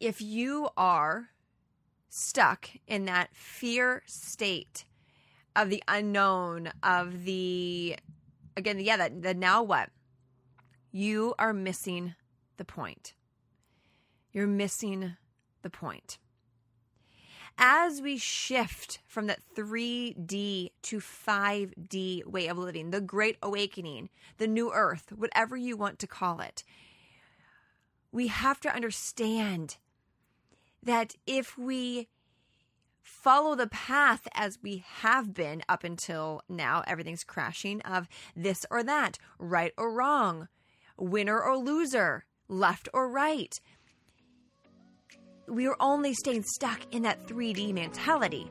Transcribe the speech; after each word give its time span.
if 0.00 0.20
you 0.20 0.68
are 0.76 1.30
stuck 2.08 2.70
in 2.86 3.04
that 3.06 3.34
fear 3.34 4.02
state 4.06 4.84
of 5.54 5.70
the 5.70 5.82
unknown, 5.88 6.70
of 6.82 7.24
the, 7.24 7.96
again, 8.56 8.78
yeah, 8.80 8.96
that 8.96 9.22
the 9.22 9.34
now 9.34 9.62
what, 9.62 9.90
you 10.90 11.34
are 11.38 11.52
missing 11.52 12.14
the 12.56 12.64
point. 12.64 13.14
You're 14.32 14.46
missing 14.46 15.16
the 15.62 15.70
point. 15.70 16.18
As 17.60 18.00
we 18.00 18.18
shift 18.18 19.00
from 19.04 19.26
that 19.26 19.40
3D 19.56 20.70
to 20.82 20.98
5D 21.00 22.24
way 22.24 22.46
of 22.46 22.56
living, 22.56 22.90
the 22.90 23.00
great 23.00 23.36
awakening, 23.42 24.10
the 24.36 24.46
new 24.46 24.72
earth, 24.72 25.12
whatever 25.14 25.56
you 25.56 25.76
want 25.76 25.98
to 25.98 26.06
call 26.06 26.40
it, 26.40 26.62
we 28.12 28.28
have 28.28 28.60
to 28.60 28.74
understand 28.74 29.76
that 30.82 31.14
if 31.26 31.56
we 31.58 32.08
follow 33.02 33.54
the 33.54 33.66
path 33.66 34.28
as 34.34 34.58
we 34.62 34.84
have 35.00 35.34
been 35.34 35.62
up 35.68 35.84
until 35.84 36.42
now, 36.48 36.82
everything's 36.86 37.24
crashing 37.24 37.80
of 37.82 38.08
this 38.36 38.64
or 38.70 38.82
that, 38.82 39.18
right 39.38 39.72
or 39.76 39.92
wrong, 39.92 40.48
winner 40.96 41.40
or 41.40 41.56
loser, 41.56 42.24
left 42.48 42.88
or 42.92 43.08
right. 43.08 43.54
We 45.46 45.66
are 45.66 45.76
only 45.80 46.12
staying 46.12 46.44
stuck 46.44 46.80
in 46.92 47.02
that 47.02 47.26
3D 47.26 47.72
mentality. 47.72 48.50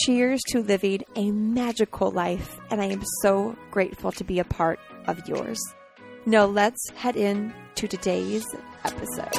Cheers 0.00 0.42
to 0.48 0.60
living 0.60 1.04
a 1.14 1.30
magical 1.30 2.10
life, 2.10 2.60
and 2.70 2.82
I 2.82 2.86
am 2.86 3.02
so 3.22 3.56
grateful 3.70 4.12
to 4.12 4.24
be 4.24 4.38
a 4.38 4.44
part 4.44 4.78
of 5.06 5.26
yours. 5.26 5.58
Now, 6.26 6.44
let's 6.44 6.90
head 6.90 7.16
in 7.16 7.54
to 7.76 7.88
today's 7.88 8.44
episode. 8.84 9.32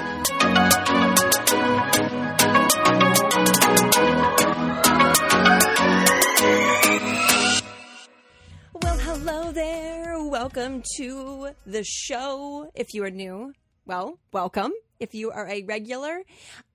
Well, 8.82 8.98
hello 8.98 9.52
there. 9.52 10.24
Welcome 10.24 10.82
to 10.96 11.50
the 11.68 11.84
show. 11.84 12.72
If 12.74 12.96
you 12.96 13.04
are 13.04 13.12
new, 13.12 13.54
well, 13.86 14.18
welcome. 14.32 14.72
If 15.00 15.14
you 15.14 15.30
are 15.30 15.48
a 15.48 15.64
regular, 15.64 16.24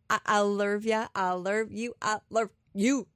I, 0.09 0.21
I 0.25 0.41
love 0.41 0.85
ya. 0.85 1.09
I'll 1.17 1.41
love 1.41 1.73
you. 1.73 1.95
I 2.01 2.19
love 2.31 2.51
you. 2.75 3.09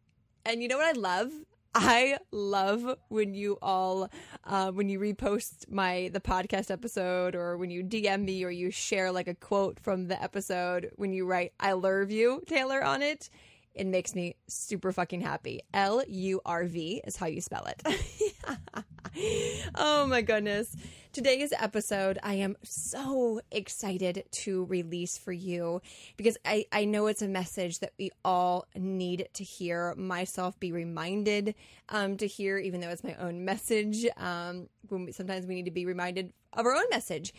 And 0.46 0.62
you 0.62 0.68
know 0.68 0.76
what 0.76 0.86
I 0.86 0.98
love? 0.98 1.32
I 1.74 2.18
love 2.30 2.96
when 3.08 3.34
you 3.34 3.58
all 3.60 4.08
uh, 4.44 4.70
when 4.70 4.88
you 4.88 5.00
repost 5.00 5.68
my 5.68 6.08
the 6.12 6.20
podcast 6.20 6.70
episode 6.70 7.34
or 7.34 7.56
when 7.56 7.68
you 7.68 7.82
DM 7.82 8.22
me 8.22 8.44
or 8.44 8.50
you 8.50 8.70
share 8.70 9.10
like 9.10 9.26
a 9.26 9.34
quote 9.34 9.80
from 9.80 10.06
the 10.06 10.22
episode 10.22 10.92
when 10.94 11.12
you 11.12 11.26
write 11.26 11.52
I 11.58 11.72
love 11.72 12.12
you 12.12 12.44
Taylor 12.46 12.82
on 12.82 13.02
it. 13.02 13.28
It 13.74 13.88
makes 13.88 14.14
me 14.14 14.36
super 14.46 14.92
fucking 14.92 15.20
happy. 15.20 15.62
L 15.74 16.02
U 16.06 16.40
R 16.46 16.64
V 16.64 17.02
is 17.04 17.16
how 17.16 17.26
you 17.26 17.40
spell 17.40 17.66
it. 17.66 18.84
oh 19.74 20.06
my 20.06 20.22
goodness. 20.22 20.76
Today's 21.16 21.54
episode, 21.58 22.18
I 22.22 22.34
am 22.34 22.58
so 22.62 23.40
excited 23.50 24.24
to 24.42 24.66
release 24.66 25.16
for 25.16 25.32
you 25.32 25.80
because 26.18 26.36
I, 26.44 26.66
I 26.70 26.84
know 26.84 27.06
it's 27.06 27.22
a 27.22 27.26
message 27.26 27.78
that 27.78 27.94
we 27.98 28.10
all 28.22 28.66
need 28.76 29.26
to 29.32 29.42
hear, 29.42 29.94
myself 29.94 30.60
be 30.60 30.72
reminded 30.72 31.54
um, 31.88 32.18
to 32.18 32.26
hear, 32.26 32.58
even 32.58 32.82
though 32.82 32.90
it's 32.90 33.02
my 33.02 33.14
own 33.14 33.46
message. 33.46 34.06
Um, 34.18 34.68
sometimes 35.10 35.46
we 35.46 35.54
need 35.54 35.64
to 35.64 35.70
be 35.70 35.86
reminded 35.86 36.34
of 36.52 36.66
our 36.66 36.74
own 36.74 36.84
message. 36.90 37.32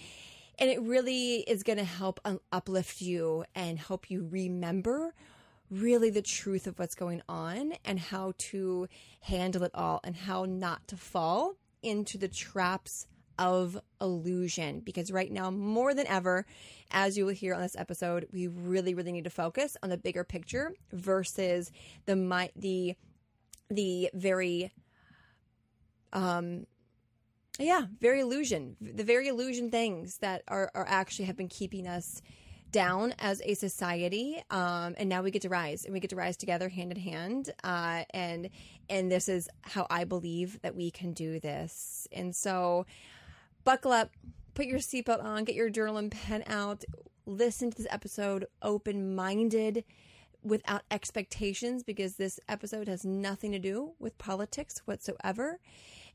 And 0.57 0.71
it 0.71 0.81
really 0.81 1.41
is 1.41 1.61
going 1.61 1.77
to 1.77 1.83
help 1.83 2.19
um, 2.25 2.39
uplift 2.51 2.99
you 2.99 3.45
and 3.53 3.77
help 3.77 4.09
you 4.09 4.27
remember 4.27 5.13
really 5.69 6.09
the 6.09 6.23
truth 6.23 6.65
of 6.65 6.79
what's 6.79 6.95
going 6.95 7.21
on 7.29 7.73
and 7.85 7.99
how 7.99 8.33
to 8.39 8.87
handle 9.19 9.61
it 9.61 9.71
all 9.75 9.99
and 10.03 10.15
how 10.15 10.45
not 10.45 10.87
to 10.87 10.97
fall 10.97 11.57
into 11.83 12.17
the 12.17 12.27
traps 12.27 13.05
of 13.37 13.77
illusion. 14.01 14.81
Because 14.81 15.11
right 15.11 15.31
now 15.31 15.51
more 15.51 15.93
than 15.93 16.07
ever 16.07 16.45
as 16.91 17.17
you 17.17 17.25
will 17.25 17.33
hear 17.33 17.53
on 17.53 17.61
this 17.61 17.75
episode 17.75 18.27
we 18.31 18.47
really 18.47 18.93
really 18.93 19.11
need 19.11 19.23
to 19.23 19.29
focus 19.29 19.75
on 19.83 19.89
the 19.89 19.97
bigger 19.97 20.23
picture 20.23 20.73
versus 20.91 21.71
the 22.05 22.49
the 22.55 22.95
the 23.69 24.09
very 24.13 24.71
um 26.13 26.65
yeah 27.59 27.85
very 27.99 28.21
illusion 28.21 28.75
the 28.79 29.03
very 29.03 29.27
illusion 29.27 29.69
things 29.69 30.17
that 30.19 30.43
are 30.47 30.71
are 30.73 30.85
actually 30.87 31.25
have 31.25 31.35
been 31.35 31.49
keeping 31.49 31.87
us 31.87 32.21
down 32.71 33.13
as 33.19 33.41
a 33.45 33.53
society 33.53 34.41
um, 34.51 34.93
and 34.97 35.07
now 35.07 35.21
we 35.21 35.31
get 35.31 35.41
to 35.41 35.49
rise 35.49 35.85
and 35.85 35.93
we 35.93 36.01
get 36.01 36.09
to 36.09 36.17
rise 36.17 36.35
together 36.35 36.67
hand 36.67 36.91
in 36.91 36.99
hand 36.99 37.51
uh, 37.63 38.03
and 38.11 38.49
and 38.89 39.11
this 39.11 39.29
is 39.29 39.49
how 39.61 39.87
i 39.89 40.03
believe 40.03 40.61
that 40.61 40.75
we 40.75 40.91
can 40.91 41.13
do 41.13 41.39
this. 41.39 42.07
And 42.11 42.35
so 42.35 42.85
buckle 43.67 43.91
up 43.91 44.11
put 44.53 44.65
your 44.65 44.79
seatbelt 44.79 45.21
on 45.21 45.43
get 45.43 45.53
your 45.53 45.69
journal 45.69 45.97
and 45.97 46.09
pen 46.09 46.41
out 46.47 46.85
listen 47.25 47.69
to 47.69 47.77
this 47.77 47.87
episode 47.91 48.45
open 48.61 49.13
minded 49.13 49.83
without 50.41 50.83
expectations 50.89 51.83
because 51.83 52.15
this 52.15 52.39
episode 52.47 52.87
has 52.87 53.03
nothing 53.03 53.51
to 53.51 53.59
do 53.59 53.91
with 53.99 54.17
politics 54.17 54.81
whatsoever 54.85 55.59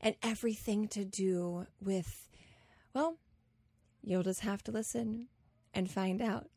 and 0.01 0.15
everything 0.23 0.87
to 0.87 1.05
do 1.05 1.67
with 1.79 2.27
well 2.95 3.17
you'll 4.01 4.23
just 4.23 4.41
have 4.41 4.63
to 4.63 4.71
listen 4.71 5.27
and 5.73 5.89
find 5.89 6.21
out. 6.21 6.47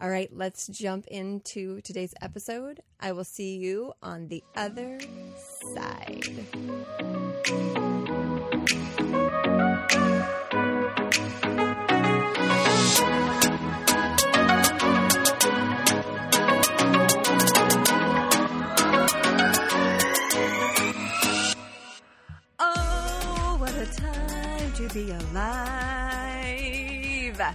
All 0.00 0.10
right, 0.10 0.28
let's 0.32 0.66
jump 0.68 1.06
into 1.06 1.80
today's 1.82 2.14
episode. 2.20 2.80
I 3.00 3.12
will 3.12 3.24
see 3.24 3.56
you 3.56 3.92
on 4.02 4.28
the 4.28 4.42
other 4.56 4.98
side. 5.74 6.44
To 24.88 24.94
be 24.94 25.10
alive! 25.12 25.54
Can 27.38 27.54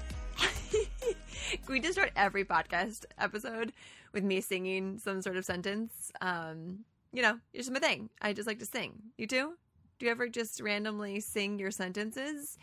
we 1.70 1.80
just 1.80 1.94
start 1.94 2.12
every 2.16 2.44
podcast 2.44 3.06
episode 3.20 3.72
with 4.14 4.24
me 4.24 4.42
singing 4.42 4.98
some 4.98 5.22
sort 5.22 5.38
of 5.38 5.46
sentence? 5.46 6.12
Um, 6.22 6.86
you 7.14 7.22
know, 7.22 7.40
it's 7.54 7.68
just 7.68 7.74
my 7.74 7.80
thing. 7.80 8.10
I 8.20 8.34
just 8.34 8.48
like 8.48 8.58
to 8.60 8.66
sing. 8.66 8.94
You 9.18 9.28
too? 9.28 9.54
Do 10.00 10.06
you 10.08 10.12
ever 10.12 10.28
just 10.28 10.60
randomly 10.60 11.20
sing 11.20 11.60
your 11.60 11.70
sentences 11.70 12.58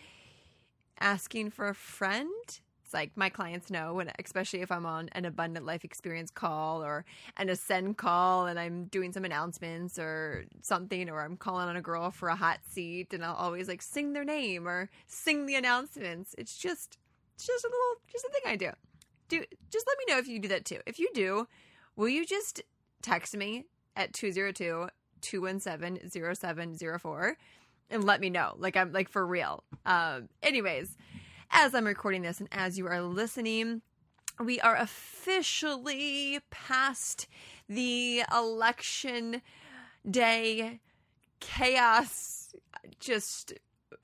asking 0.98 1.50
for 1.50 1.68
a 1.68 1.74
friend? 1.74 2.60
Like 2.96 3.12
my 3.14 3.28
clients 3.28 3.70
know 3.70 3.92
when, 3.92 4.10
especially 4.18 4.62
if 4.62 4.72
I'm 4.72 4.86
on 4.86 5.10
an 5.12 5.26
abundant 5.26 5.66
life 5.66 5.84
experience 5.84 6.30
call 6.30 6.82
or 6.82 7.04
an 7.36 7.50
ascend 7.50 7.98
call 7.98 8.46
and 8.46 8.58
I'm 8.58 8.86
doing 8.86 9.12
some 9.12 9.26
announcements 9.26 9.98
or 9.98 10.46
something, 10.62 11.10
or 11.10 11.20
I'm 11.20 11.36
calling 11.36 11.68
on 11.68 11.76
a 11.76 11.82
girl 11.82 12.10
for 12.10 12.30
a 12.30 12.36
hot 12.36 12.60
seat 12.70 13.12
and 13.12 13.22
I'll 13.22 13.34
always 13.34 13.68
like 13.68 13.82
sing 13.82 14.14
their 14.14 14.24
name 14.24 14.66
or 14.66 14.88
sing 15.06 15.44
the 15.44 15.56
announcements. 15.56 16.34
It's 16.38 16.56
just, 16.56 16.96
it's 17.34 17.46
just 17.46 17.66
a 17.66 17.68
little, 17.68 18.00
just 18.10 18.24
a 18.24 18.30
thing 18.30 18.40
I 18.46 18.56
do. 18.56 18.70
Do 19.28 19.44
just 19.70 19.86
let 19.86 19.98
me 19.98 20.04
know 20.08 20.16
if 20.18 20.26
you 20.26 20.38
do 20.38 20.48
that 20.48 20.64
too. 20.64 20.80
If 20.86 20.98
you 20.98 21.10
do, 21.12 21.46
will 21.96 22.08
you 22.08 22.24
just 22.24 22.62
text 23.02 23.36
me 23.36 23.66
at 23.94 24.14
202 24.14 24.88
217-0704 25.20 27.34
and 27.90 28.04
let 28.04 28.20
me 28.20 28.30
know. 28.30 28.54
Like 28.56 28.76
I'm 28.76 28.92
like 28.92 29.10
for 29.10 29.26
real. 29.26 29.64
Um 29.84 30.30
anyways, 30.42 30.96
as 31.50 31.74
I'm 31.74 31.84
recording 31.84 32.22
this 32.22 32.40
and 32.40 32.48
as 32.52 32.78
you 32.78 32.86
are 32.86 33.00
listening, 33.02 33.82
we 34.42 34.60
are 34.60 34.76
officially 34.76 36.40
past 36.50 37.26
the 37.68 38.22
election 38.32 39.42
day. 40.08 40.80
Chaos 41.40 42.54
just 43.00 43.54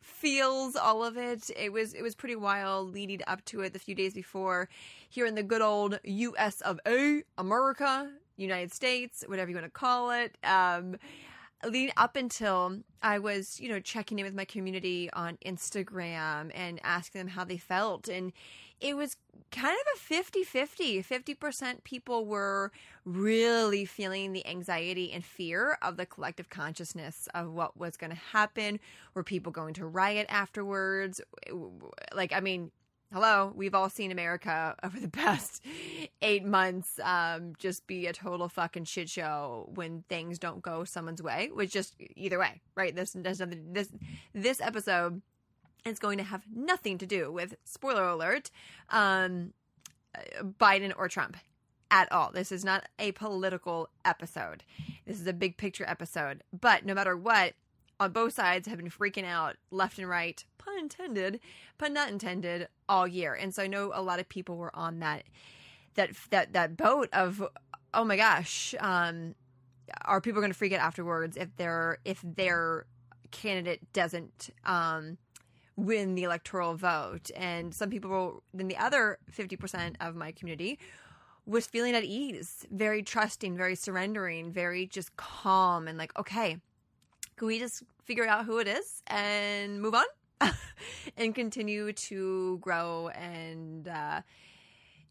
feels 0.01 0.77
all 0.77 1.05
of 1.05 1.17
it. 1.17 1.51
It 1.57 1.73
was 1.73 1.95
it 1.95 2.03
was 2.03 2.15
pretty 2.15 2.37
wild 2.37 2.93
leading 2.93 3.21
up 3.27 3.45
to 3.47 3.61
it 3.61 3.73
the 3.73 3.79
few 3.79 3.95
days 3.95 4.15
before 4.15 4.69
here 5.09 5.27
in 5.27 5.35
the 5.35 5.43
good 5.43 5.63
old 5.63 5.99
us 6.07 6.61
of 6.61 6.79
a 6.87 7.23
america 7.39 8.11
united 8.37 8.73
states 8.73 9.25
whatever 9.27 9.51
you 9.51 9.57
want 9.57 9.67
to 9.67 9.71
call 9.71 10.11
it. 10.11 10.37
Um 10.45 10.97
leading 11.65 11.93
up 11.97 12.17
until 12.17 12.79
I 13.03 13.19
was, 13.19 13.61
you 13.61 13.69
know, 13.69 13.81
checking 13.81 14.19
in 14.19 14.25
with 14.25 14.35
my 14.35 14.45
community 14.45 15.11
on 15.13 15.39
Instagram 15.45 16.51
and 16.55 16.81
asking 16.83 17.21
them 17.21 17.29
how 17.29 17.45
they 17.45 17.59
felt. 17.59 18.09
And 18.09 18.33
it 18.81 18.97
was 18.97 19.17
kind 19.53 19.77
of 19.77 19.87
a 19.95 19.99
50 19.99 20.43
50. 20.43 21.03
50% 21.03 21.85
people 21.85 22.27
were 22.27 22.73
really 23.05 23.85
feeling 23.85 24.33
the 24.33 24.47
anxiety 24.47 25.13
and 25.13 25.25
fear 25.25 25.79
of 25.83 25.97
the 25.97 26.07
collective 26.07 26.51
consciousness 26.51 27.29
of 27.35 27.53
what 27.53 27.77
was 27.77 27.97
going 27.97 28.11
to 28.11 28.17
happen. 28.17 28.81
Were 29.15 29.23
people 29.23 29.53
going 29.53 29.75
to 29.75 29.87
riot 29.87 30.27
afterwards? 30.29 31.21
Like, 32.13 32.33
I 32.33 32.41
mean, 32.41 32.73
hello, 33.13 33.53
we've 33.55 33.75
all 33.75 33.91
seen 33.91 34.11
America 34.11 34.75
over 34.83 34.99
the 34.99 35.09
past 35.09 35.63
eight 36.23 36.45
months 36.45 36.99
um, 37.03 37.53
just 37.59 37.87
be 37.87 38.07
a 38.07 38.13
total 38.13 38.49
fucking 38.49 38.85
shit 38.85 39.09
show 39.09 39.71
when 39.75 40.05
things 40.09 40.39
don't 40.39 40.63
go 40.63 40.85
someone's 40.85 41.23
way, 41.23 41.51
which 41.53 41.73
just 41.73 41.95
either 42.17 42.39
way, 42.39 42.61
right? 42.75 42.97
This 42.97 43.13
does 43.13 43.41
nothing. 43.41 43.73
This 43.73 43.89
this 44.35 44.61
episode 44.61 45.21
is 45.85 45.99
going 45.99 46.19
to 46.19 46.25
have 46.25 46.45
nothing 46.55 46.99
to 46.99 47.07
do 47.07 47.31
with 47.31 47.55
spoiler 47.65 48.05
alert, 48.05 48.51
um, 48.91 49.53
Biden 50.41 50.93
or 50.97 51.09
Trump 51.09 51.37
at 51.91 52.11
all. 52.11 52.31
This 52.33 52.51
is 52.51 52.65
not 52.65 52.89
a 52.99 53.13
political 53.13 53.91
episode. 54.05 54.65
This 55.07 55.21
is 55.21 55.27
a 55.27 55.33
big 55.33 55.57
picture 55.57 55.85
episode. 55.87 56.43
But 56.59 56.87
no 56.87 56.95
matter 56.95 57.17
what, 57.17 57.55
on 58.03 58.13
both 58.13 58.35
sides 58.35 58.69
have 58.69 58.79
been 58.79 58.91
freaking 58.91 59.25
out 59.25 59.57
left 59.71 59.99
and 59.99 60.09
right, 60.09 60.45
pun 60.59 60.79
intended, 60.79 61.41
pun 61.79 61.93
not 61.93 62.11
intended, 62.11 62.69
all 62.89 63.07
year. 63.07 63.35
And 63.35 63.55
so 63.55 63.63
I 63.63 63.67
know 63.67 63.93
a 63.95 64.03
lot 64.03 64.21
of 64.21 64.29
people 64.29 64.57
were 64.57 64.75
on 64.75 64.99
that 65.01 65.25
that 65.95 66.11
that 66.31 66.53
that 66.53 66.77
boat 66.77 67.09
of 67.13 67.43
oh 67.95 68.05
my 68.05 68.17
gosh, 68.17 68.75
um, 68.81 69.35
are 70.05 70.21
people 70.21 70.41
going 70.41 70.53
to 70.53 70.59
freak 70.59 70.73
out 70.73 70.81
afterwards 70.81 71.37
if 71.37 71.55
their 71.57 71.99
if 72.05 72.21
their 72.23 72.87
candidate 73.31 73.93
doesn't 73.93 74.51
um, 74.65 75.19
win 75.77 76.15
the 76.15 76.25
electoral 76.25 76.75
vote? 76.75 77.31
And 77.37 77.75
some 77.75 77.91
people, 77.91 78.43
then 78.53 78.69
the 78.69 78.77
other 78.77 79.19
fifty 79.31 79.57
percent 79.57 79.97
of 80.01 80.15
my 80.15 80.33
community 80.33 80.79
was 81.45 81.67
feeling 81.67 81.95
at 81.95 82.05
ease, 82.05 82.67
very 82.71 83.03
trusting, 83.03 83.57
very 83.57 83.75
surrendering, 83.75 84.53
very 84.53 84.87
just 84.87 85.17
calm 85.17 85.89
and 85.89 85.99
like, 85.99 86.17
okay, 86.19 86.59
can 87.37 87.49
we 87.49 87.59
just 87.59 87.83
figure 88.05 88.27
out 88.27 88.45
who 88.45 88.59
it 88.59 88.69
is 88.69 89.03
and 89.07 89.81
move 89.81 89.95
on 89.95 90.05
and 91.17 91.35
continue 91.35 91.93
to 91.93 92.59
grow 92.59 93.09
and 93.09 93.89
uh, 93.89 94.21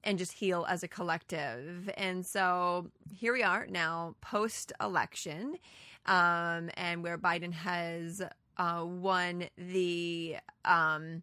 and 0.03 0.17
just 0.17 0.31
heal 0.31 0.65
as 0.67 0.83
a 0.83 0.87
collective. 0.87 1.89
And 1.95 2.25
so 2.25 2.89
here 3.13 3.33
we 3.33 3.43
are 3.43 3.67
now 3.67 4.15
post 4.21 4.73
election, 4.81 5.57
um, 6.05 6.71
and 6.75 7.03
where 7.03 7.17
Biden 7.17 7.53
has 7.53 8.21
uh, 8.57 8.83
won 8.85 9.45
the 9.57 10.37
um, 10.65 11.21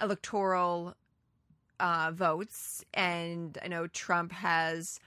electoral 0.00 0.94
uh, 1.80 2.12
votes, 2.14 2.84
and 2.94 3.58
I 3.62 3.68
know 3.68 3.86
Trump 3.88 4.32
has 4.32 5.00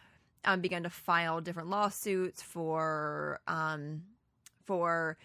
um, 0.45 0.61
begun 0.61 0.83
to 0.83 0.89
file 0.89 1.39
different 1.41 1.69
lawsuits 1.69 2.41
for 2.41 3.39
um, 3.47 4.03
for 4.65 5.17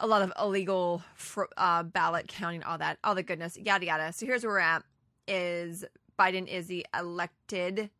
a 0.00 0.06
lot 0.06 0.22
of 0.22 0.32
illegal 0.40 1.02
fr- 1.14 1.44
uh, 1.56 1.82
ballot 1.82 2.26
counting, 2.26 2.62
all 2.62 2.78
that, 2.78 2.98
all 3.04 3.14
the 3.14 3.22
goodness, 3.22 3.56
yada 3.56 3.86
yada. 3.86 4.12
So 4.12 4.26
here's 4.26 4.42
where 4.42 4.54
we're 4.54 4.58
at: 4.58 4.82
is 5.28 5.84
Biden 6.18 6.48
is 6.48 6.66
the 6.66 6.86
elected 6.98 7.90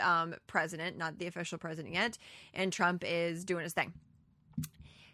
um, 0.00 0.34
president, 0.46 0.96
not 0.96 1.18
the 1.18 1.26
official 1.26 1.58
president 1.58 1.94
yet, 1.94 2.18
and 2.54 2.72
Trump 2.72 3.02
is 3.06 3.44
doing 3.44 3.64
his 3.64 3.72
thing. 3.72 3.92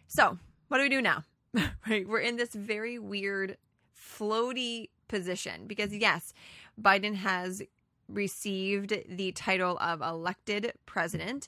So 0.07 0.37
what 0.67 0.77
do 0.77 0.83
we 0.83 0.89
do 0.89 1.01
now? 1.01 1.23
right, 1.87 2.07
we're 2.07 2.19
in 2.19 2.35
this 2.35 2.53
very 2.53 2.99
weird, 2.99 3.57
floaty 3.97 4.89
position 5.07 5.65
because 5.65 5.95
yes, 5.95 6.33
Biden 6.79 7.15
has 7.15 7.63
received 8.07 8.93
the 9.07 9.31
title 9.31 9.77
of 9.79 10.01
elected 10.01 10.73
president 10.85 11.47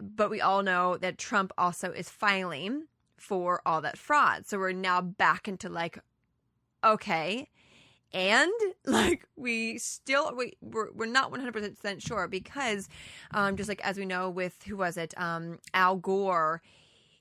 but 0.00 0.30
we 0.30 0.40
all 0.40 0.62
know 0.62 0.96
that 0.98 1.18
Trump 1.18 1.52
also 1.56 1.90
is 1.90 2.08
filing 2.08 2.84
for 3.16 3.60
all 3.66 3.80
that 3.80 3.98
fraud. 3.98 4.46
So 4.46 4.58
we're 4.58 4.72
now 4.72 5.00
back 5.00 5.48
into 5.48 5.68
like, 5.68 5.98
okay. 6.84 7.48
And 8.12 8.52
like 8.86 9.26
we 9.36 9.78
still 9.78 10.34
we 10.34 10.54
we're, 10.60 10.92
we're 10.92 11.06
not 11.06 11.32
100% 11.32 12.00
sure 12.00 12.28
because 12.28 12.88
um 13.32 13.56
just 13.56 13.68
like 13.68 13.80
as 13.84 13.98
we 13.98 14.04
know 14.04 14.30
with 14.30 14.62
who 14.66 14.76
was 14.76 14.96
it 14.96 15.12
um 15.16 15.58
Al 15.74 15.96
Gore 15.96 16.62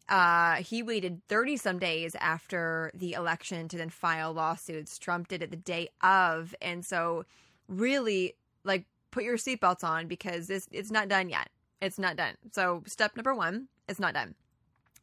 uh 0.07 0.55
he 0.57 0.83
waited 0.83 1.21
30 1.27 1.57
some 1.57 1.79
days 1.79 2.15
after 2.21 2.91
the 2.93 3.13
election 3.13 3.67
to 3.67 3.77
then 3.77 3.89
file 3.89 4.31
lawsuits 4.31 4.99
Trump 4.99 5.27
did 5.27 5.41
it 5.41 5.49
the 5.49 5.57
day 5.57 5.89
of 6.01 6.53
and 6.61 6.85
so 6.85 7.25
really 7.67 8.35
like 8.63 8.85
put 9.09 9.23
your 9.23 9.37
seatbelts 9.37 9.83
on 9.83 10.07
because 10.07 10.45
this 10.45 10.67
it's 10.71 10.91
not 10.91 11.07
done 11.07 11.29
yet 11.29 11.49
it's 11.81 11.99
not 11.99 12.15
done. 12.15 12.35
So, 12.51 12.83
step 12.87 13.15
number 13.15 13.35
one, 13.35 13.67
it's 13.87 13.99
not 13.99 14.13
done. 14.13 14.35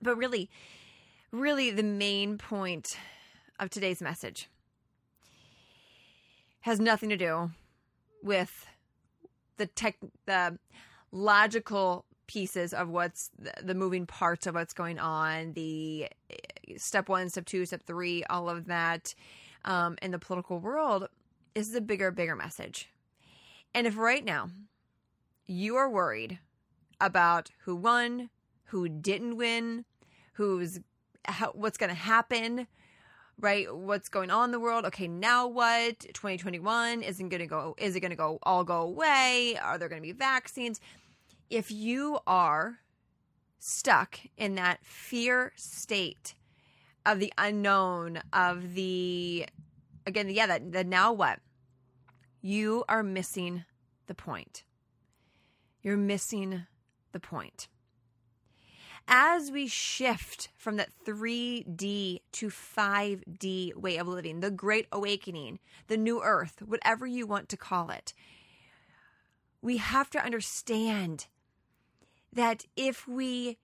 But 0.00 0.16
really, 0.16 0.50
really, 1.32 1.70
the 1.70 1.82
main 1.82 2.38
point 2.38 2.96
of 3.58 3.70
today's 3.70 4.02
message 4.02 4.48
has 6.60 6.78
nothing 6.78 7.08
to 7.08 7.16
do 7.16 7.50
with 8.22 8.66
the 9.56 9.66
tech, 9.66 9.96
the 10.26 10.58
logical 11.10 12.04
pieces 12.26 12.72
of 12.72 12.88
what's 12.88 13.30
the 13.62 13.74
moving 13.74 14.06
parts 14.06 14.46
of 14.46 14.54
what's 14.54 14.74
going 14.74 14.98
on, 14.98 15.52
the 15.54 16.08
eh, 16.30 16.36
step 16.76 17.08
one, 17.08 17.28
step 17.28 17.44
two, 17.44 17.66
step 17.66 17.82
three, 17.82 18.22
all 18.24 18.48
of 18.48 18.66
that 18.66 19.14
um, 19.64 19.96
in 20.02 20.10
the 20.10 20.18
political 20.18 20.58
world 20.58 21.08
is 21.54 21.72
the 21.72 21.80
bigger, 21.80 22.10
bigger 22.10 22.36
message. 22.36 22.88
And 23.74 23.86
if 23.86 23.96
right 23.96 24.24
now 24.24 24.50
you 25.46 25.76
are 25.76 25.90
worried 25.90 26.38
about 27.00 27.50
who 27.64 27.74
won, 27.74 28.30
who 28.66 28.88
didn't 28.88 29.36
win, 29.36 29.84
who's 30.34 30.80
how, 31.24 31.52
what's 31.52 31.78
going 31.78 31.90
to 31.90 31.96
happen, 31.96 32.66
right? 33.38 33.74
What's 33.74 34.08
going 34.08 34.30
on 34.30 34.46
in 34.46 34.50
the 34.52 34.60
world? 34.60 34.84
Okay, 34.86 35.08
now 35.08 35.46
what? 35.46 36.00
2021 36.00 37.02
isn't 37.02 37.28
going 37.28 37.40
to 37.40 37.46
go 37.46 37.74
is 37.78 37.96
it 37.96 38.00
going 38.00 38.10
to 38.10 38.16
go 38.16 38.38
all 38.42 38.64
go 38.64 38.82
away? 38.82 39.58
Are 39.62 39.78
there 39.78 39.88
going 39.88 40.02
to 40.02 40.06
be 40.06 40.12
vaccines? 40.12 40.80
If 41.50 41.70
you 41.70 42.18
are 42.26 42.78
stuck 43.58 44.18
in 44.36 44.56
that 44.56 44.84
fear 44.84 45.52
state 45.56 46.34
of 47.06 47.20
the 47.20 47.32
unknown 47.38 48.20
of 48.32 48.74
the 48.74 49.46
again 50.06 50.28
yeah 50.30 50.46
that 50.46 50.72
the 50.72 50.82
now 50.82 51.12
what 51.12 51.38
you 52.40 52.84
are 52.88 53.04
missing 53.04 53.64
the 54.08 54.14
point 54.14 54.64
you're 55.82 55.96
missing 55.96 56.66
the 57.12 57.20
point. 57.20 57.68
As 59.08 59.50
we 59.50 59.66
shift 59.66 60.48
from 60.56 60.76
that 60.76 60.90
3D 61.04 62.20
to 62.32 62.48
5D 62.48 63.74
way 63.74 63.96
of 63.96 64.08
living, 64.08 64.40
the 64.40 64.50
great 64.50 64.86
awakening, 64.92 65.58
the 65.88 65.96
new 65.96 66.22
earth, 66.22 66.62
whatever 66.64 67.06
you 67.06 67.26
want 67.26 67.48
to 67.50 67.56
call 67.56 67.90
it, 67.90 68.14
we 69.60 69.76
have 69.76 70.10
to 70.10 70.24
understand 70.24 71.26
that 72.32 72.64
if 72.76 73.06
we 73.06 73.58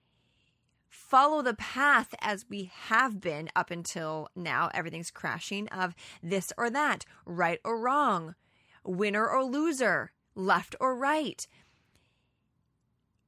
follow 0.87 1.41
the 1.41 1.53
path 1.53 2.13
as 2.19 2.45
we 2.49 2.71
have 2.87 3.21
been 3.21 3.49
up 3.55 3.71
until 3.71 4.29
now, 4.35 4.69
everything's 4.73 5.11
crashing 5.11 5.67
of 5.69 5.95
this 6.21 6.51
or 6.57 6.69
that, 6.69 7.05
right 7.25 7.59
or 7.63 7.79
wrong, 7.79 8.35
winner 8.83 9.27
or 9.27 9.43
loser, 9.43 10.11
left 10.35 10.75
or 10.79 10.95
right 10.95 11.47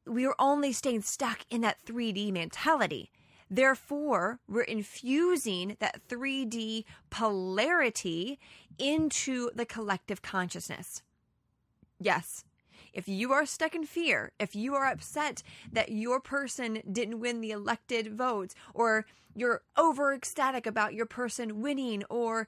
we 0.05 0.25
are 0.25 0.35
only 0.39 0.71
staying 0.71 1.01
stuck 1.01 1.39
in 1.49 1.61
that 1.61 1.83
3D 1.85 2.31
mentality. 2.31 3.11
Therefore, 3.49 4.39
we're 4.47 4.61
infusing 4.61 5.75
that 5.79 6.01
3D 6.07 6.85
polarity 7.09 8.39
into 8.77 9.51
the 9.53 9.65
collective 9.65 10.21
consciousness. 10.21 11.03
Yes, 11.99 12.45
if 12.93 13.07
you 13.07 13.31
are 13.31 13.45
stuck 13.45 13.75
in 13.75 13.85
fear, 13.85 14.31
if 14.39 14.55
you 14.55 14.73
are 14.75 14.85
upset 14.87 15.43
that 15.71 15.91
your 15.91 16.19
person 16.19 16.81
didn't 16.91 17.19
win 17.19 17.41
the 17.41 17.51
elected 17.51 18.15
votes, 18.15 18.55
or 18.73 19.05
you're 19.35 19.61
over 19.77 20.13
ecstatic 20.13 20.65
about 20.65 20.93
your 20.93 21.05
person 21.05 21.61
winning, 21.61 22.03
or 22.09 22.47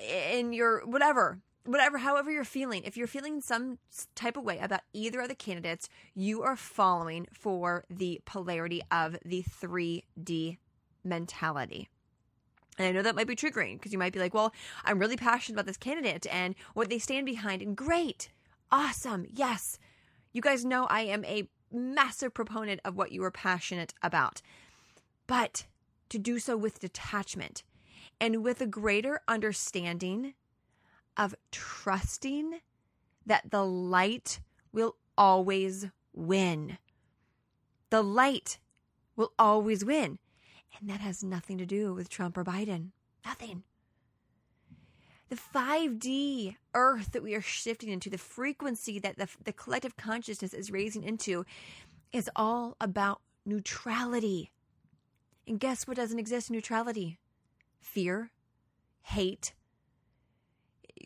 in 0.00 0.52
your 0.52 0.84
whatever, 0.86 1.40
whatever, 1.64 1.98
however 1.98 2.30
you're 2.30 2.44
feeling, 2.44 2.84
if 2.84 2.96
you're 2.96 3.06
feeling 3.06 3.40
some 3.40 3.78
type 4.14 4.36
of 4.36 4.44
way 4.44 4.58
about 4.58 4.80
either 4.92 5.20
of 5.20 5.28
the 5.28 5.34
candidates, 5.34 5.88
you 6.14 6.42
are 6.42 6.56
following 6.56 7.26
for 7.32 7.84
the 7.90 8.20
polarity 8.24 8.82
of 8.90 9.16
the 9.24 9.42
3D 9.42 10.58
mentality. 11.04 11.88
And 12.78 12.88
I 12.88 12.92
know 12.92 13.02
that 13.02 13.14
might 13.14 13.26
be 13.26 13.36
triggering 13.36 13.74
because 13.74 13.92
you 13.92 13.98
might 13.98 14.12
be 14.12 14.18
like, 14.18 14.32
well, 14.32 14.54
I'm 14.84 14.98
really 14.98 15.16
passionate 15.16 15.56
about 15.56 15.66
this 15.66 15.76
candidate 15.76 16.26
and 16.30 16.54
what 16.74 16.88
they 16.88 16.98
stand 16.98 17.26
behind. 17.26 17.60
And 17.60 17.76
great, 17.76 18.30
awesome, 18.72 19.26
yes. 19.28 19.78
You 20.32 20.40
guys 20.40 20.64
know 20.64 20.86
I 20.86 21.02
am 21.02 21.24
a 21.24 21.48
massive 21.70 22.32
proponent 22.32 22.80
of 22.84 22.96
what 22.96 23.12
you 23.12 23.22
are 23.24 23.30
passionate 23.30 23.92
about. 24.02 24.40
But 25.26 25.66
to 26.08 26.18
do 26.18 26.38
so 26.38 26.56
with 26.56 26.80
detachment 26.80 27.62
and 28.20 28.42
with 28.42 28.60
a 28.60 28.66
greater 28.66 29.20
understanding 29.28 30.34
of 31.16 31.34
trusting 31.50 32.60
that 33.26 33.50
the 33.50 33.64
light 33.64 34.40
will 34.72 34.96
always 35.16 35.88
win. 36.12 36.78
The 37.90 38.02
light 38.02 38.58
will 39.16 39.32
always 39.38 39.84
win. 39.84 40.18
And 40.78 40.88
that 40.88 41.00
has 41.00 41.22
nothing 41.22 41.58
to 41.58 41.66
do 41.66 41.92
with 41.92 42.08
Trump 42.08 42.38
or 42.38 42.44
Biden. 42.44 42.90
Nothing. 43.24 43.64
The 45.28 45.36
5D 45.36 46.56
earth 46.74 47.12
that 47.12 47.22
we 47.22 47.34
are 47.34 47.40
shifting 47.40 47.88
into, 47.90 48.10
the 48.10 48.18
frequency 48.18 48.98
that 48.98 49.16
the, 49.16 49.28
the 49.44 49.52
collective 49.52 49.96
consciousness 49.96 50.54
is 50.54 50.72
raising 50.72 51.04
into, 51.04 51.44
is 52.12 52.28
all 52.34 52.76
about 52.80 53.20
neutrality. 53.44 54.50
And 55.46 55.60
guess 55.60 55.86
what 55.86 55.96
doesn't 55.96 56.18
exist 56.18 56.50
in 56.50 56.54
neutrality? 56.54 57.18
Fear, 57.80 58.30
hate, 59.02 59.52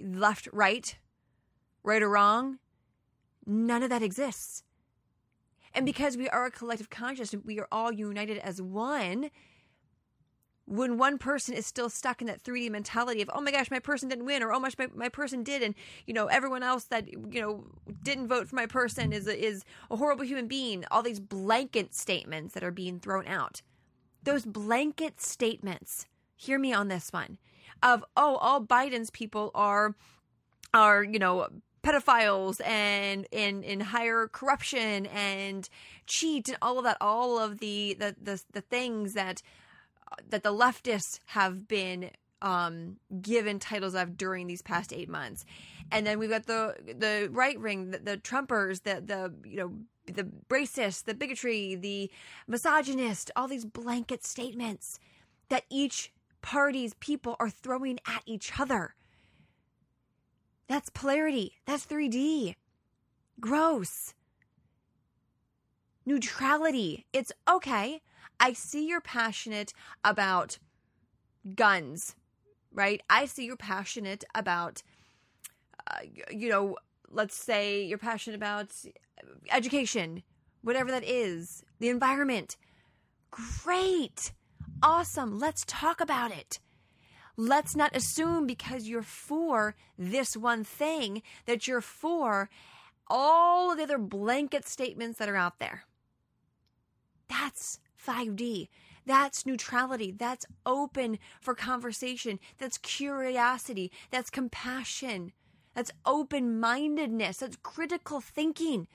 left, 0.03 0.49
right, 0.53 0.97
right 1.83 2.03
or 2.03 2.11
wrong. 2.11 2.59
None 3.47 3.83
of 3.83 3.91
that 3.91 4.03
exists. 4.03 4.65
And 5.75 5.85
because 5.85 6.17
we 6.17 6.29
are 6.29 6.47
a 6.47 6.51
collective 6.51 6.89
consciousness, 6.89 7.43
we 7.45 7.59
are 7.59 7.69
all 7.73 7.93
united 7.93 8.39
as 8.39 8.63
one 8.63 9.31
when 10.67 10.97
one 10.97 11.19
person 11.19 11.55
is 11.55 11.67
still 11.67 11.91
stuck 11.91 12.21
in 12.21 12.27
that 12.27 12.43
3D 12.43 12.71
mentality 12.71 13.21
of, 13.21 13.31
oh 13.35 13.41
my 13.41 13.51
gosh, 13.51 13.71
my 13.71 13.79
person 13.79 14.09
didn't 14.09 14.25
win, 14.25 14.43
or 14.43 14.53
oh 14.53 14.61
my, 14.61 14.71
my, 14.79 14.89
my 14.95 15.09
person 15.09 15.43
did, 15.43 15.63
and 15.63 15.75
you 16.07 16.15
know 16.15 16.27
everyone 16.27 16.63
else 16.63 16.85
that 16.85 17.07
you 17.13 17.41
know 17.41 17.65
didn't 18.03 18.29
vote 18.29 18.49
for 18.49 18.57
my 18.57 18.67
person 18.67 19.13
is 19.13 19.27
a, 19.27 19.39
is 19.39 19.65
a 19.91 19.97
horrible 19.97 20.25
human 20.25 20.47
being. 20.47 20.85
All 20.91 21.03
these 21.03 21.21
blanket 21.21 21.95
statements 21.95 22.55
that 22.55 22.65
are 22.65 22.71
being 22.71 22.99
thrown 22.99 23.27
out, 23.27 23.63
those 24.23 24.45
blanket 24.47 25.21
statements. 25.21 26.07
Hear 26.37 26.59
me 26.59 26.73
on 26.73 26.89
this 26.89 27.13
one, 27.13 27.39
of 27.85 28.05
oh, 28.17 28.37
all 28.37 28.61
Biden's 28.61 29.11
people 29.11 29.53
are 29.55 29.95
are 30.73 31.05
you 31.05 31.21
know 31.21 31.47
pedophiles 31.85 32.67
and 32.67 33.29
in 33.31 33.63
in 33.63 33.79
higher 33.79 34.27
corruption 34.27 35.07
and 35.07 35.69
cheat 36.07 36.49
and 36.49 36.57
all 36.63 36.79
of 36.79 36.85
that 36.85 36.97
all 37.01 37.39
of 37.39 37.59
the 37.59 37.95
the 38.01 38.17
the, 38.21 38.43
the 38.53 38.61
things 38.63 39.13
that 39.13 39.43
that 40.31 40.43
the 40.43 40.53
leftists 40.53 41.21
have 41.27 41.69
been 41.69 42.11
um, 42.41 42.97
given 43.23 43.59
titles 43.59 43.95
of 43.95 44.17
during 44.17 44.47
these 44.47 44.63
past 44.63 44.93
eight 44.93 45.09
months, 45.09 45.45
and 45.91 46.07
then 46.07 46.19
we've 46.19 46.31
got 46.31 46.47
the 46.47 46.75
the 46.99 47.29
right 47.31 47.61
wing, 47.61 47.91
the, 47.91 47.99
the 47.99 48.17
Trumpers, 48.17 48.83
the 48.83 49.03
the 49.05 49.33
you 49.49 49.57
know 49.57 49.73
the 50.07 50.29
racist, 50.51 51.05
the 51.05 51.15
bigotry, 51.15 51.75
the 51.75 52.11
misogynist, 52.47 53.31
all 53.35 53.49
these 53.49 53.65
blanket 53.65 54.25
statements 54.25 54.99
that 55.49 55.65
each 55.71 56.13
party's 56.45 56.93
people 57.01 57.37
are 57.41 57.49
throwing 57.49 57.99
at 58.07 58.23
each 58.27 58.61
other. 58.61 58.95
That's 60.69 60.91
polarity. 60.91 61.55
That's 61.65 61.87
3D. 61.87 62.55
Gross. 63.41 64.13
Neutrality. 66.05 67.07
It's 67.15 67.33
okay. 67.49 68.03
I 68.39 68.53
see 68.53 68.87
you're 68.87 69.01
passionate 69.01 69.73
about 70.05 70.59
guns, 71.55 72.15
right? 72.71 73.01
I 73.09 73.25
see 73.25 73.47
you're 73.47 73.57
passionate 73.57 74.23
about, 74.35 74.83
uh, 75.87 76.01
you 76.31 76.51
know, 76.51 76.77
let's 77.11 77.35
say 77.35 77.83
you're 77.83 77.97
passionate 77.97 78.37
about 78.37 78.71
education, 79.51 80.23
whatever 80.61 80.91
that 80.91 81.05
is, 81.05 81.65
the 81.79 81.89
environment. 81.89 82.59
Great. 83.31 84.33
Awesome. 84.85 85.39
Let's 85.39 85.65
talk 85.67 86.03
about 86.03 86.31
it. 86.31 86.61
Let's 87.39 87.75
not 87.75 87.97
assume 87.97 88.47
because 88.47 88.87
you're 88.87 89.01
for 89.01 89.75
this 89.97 90.37
one 90.37 90.63
thing 90.63 91.23
that 91.47 91.67
you're 91.67 91.81
for 91.81 92.51
all 93.09 93.73
of 93.73 93.79
the 93.79 93.85
other 93.85 93.97
blanket 93.97 94.69
statements 94.69 95.19
that 95.19 95.29
are 95.31 95.37
out 95.37 95.59
there. 95.59 95.85
That's 97.29 97.81
5D. 98.07 98.69
That's 99.07 99.47
neutrality. 99.47 100.13
That's 100.13 100.45
open 100.67 101.19
for 101.41 101.55
conversation. 101.55 102.39
That's 102.59 102.77
curiosity. 102.77 103.91
That's 104.11 104.29
compassion. 104.29 105.33
That's 105.75 105.93
open 106.05 106.61
mindedness. 106.61 107.39
That's 107.39 107.57
critical 107.63 108.21
thinking. 108.21 108.87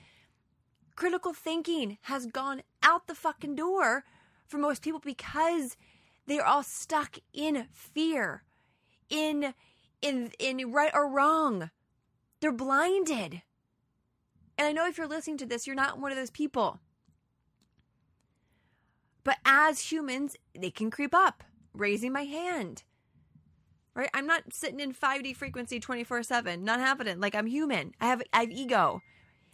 Critical 0.94 1.32
thinking 1.32 1.98
has 2.02 2.26
gone 2.26 2.62
out 2.80 3.08
the 3.08 3.14
fucking 3.16 3.56
door 3.56 4.04
for 4.50 4.58
most 4.58 4.82
people 4.82 5.00
because 5.00 5.76
they're 6.26 6.46
all 6.46 6.62
stuck 6.62 7.18
in 7.32 7.68
fear, 7.72 8.42
in 9.08 9.54
in 10.02 10.32
in 10.38 10.72
right 10.72 10.90
or 10.92 11.08
wrong. 11.08 11.70
They're 12.40 12.52
blinded. 12.52 13.42
And 14.58 14.66
I 14.66 14.72
know 14.72 14.86
if 14.86 14.98
you're 14.98 15.06
listening 15.06 15.38
to 15.38 15.46
this, 15.46 15.66
you're 15.66 15.76
not 15.76 15.98
one 15.98 16.10
of 16.10 16.18
those 16.18 16.30
people. 16.30 16.80
But 19.24 19.38
as 19.44 19.92
humans, 19.92 20.36
they 20.58 20.70
can 20.70 20.90
creep 20.90 21.14
up, 21.14 21.44
raising 21.72 22.12
my 22.12 22.24
hand. 22.24 22.82
Right? 23.94 24.10
I'm 24.14 24.26
not 24.26 24.52
sitting 24.52 24.80
in 24.80 24.92
5D 24.92 25.34
frequency 25.36 25.80
24/7. 25.80 26.62
Not 26.62 26.80
happening. 26.80 27.20
Like 27.20 27.34
I'm 27.34 27.46
human. 27.46 27.92
I 28.00 28.06
have 28.06 28.22
I 28.32 28.40
have 28.40 28.50
ego. 28.50 29.02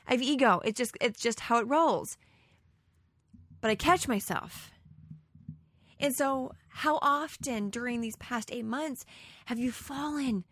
I 0.07 0.13
have 0.13 0.23
ego. 0.23 0.61
It's 0.65 0.79
just 0.79 0.97
it's 1.01 1.21
just 1.21 1.41
how 1.41 1.59
it 1.59 1.67
rolls. 1.69 2.17
But 3.61 3.71
I 3.71 3.75
catch 3.75 4.07
myself. 4.07 4.71
And 5.99 6.15
so, 6.15 6.53
how 6.69 6.99
often 7.01 7.71
during 7.71 8.01
these 8.01 8.17
past 8.17 8.53
8 8.53 8.65
months 8.65 9.05
have 9.47 9.59
you 9.59 9.73
fallen 9.73 10.45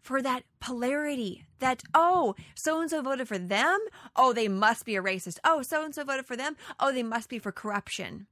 for 0.00 0.20
that 0.20 0.44
polarity 0.60 1.46
that, 1.60 1.82
oh, 1.94 2.34
so 2.54 2.80
and 2.80 2.90
so 2.90 3.00
voted 3.00 3.26
for 3.26 3.38
them. 3.38 3.78
Oh, 4.14 4.34
they 4.34 4.48
must 4.48 4.84
be 4.84 4.96
a 4.96 5.02
racist. 5.02 5.38
Oh, 5.42 5.62
so 5.62 5.82
and 5.82 5.94
so 5.94 6.04
voted 6.04 6.26
for 6.26 6.36
them. 6.36 6.56
Oh, 6.78 6.92
they 6.92 7.02
must 7.02 7.30
be 7.30 7.38
for 7.38 7.50
corruption. 7.50 8.26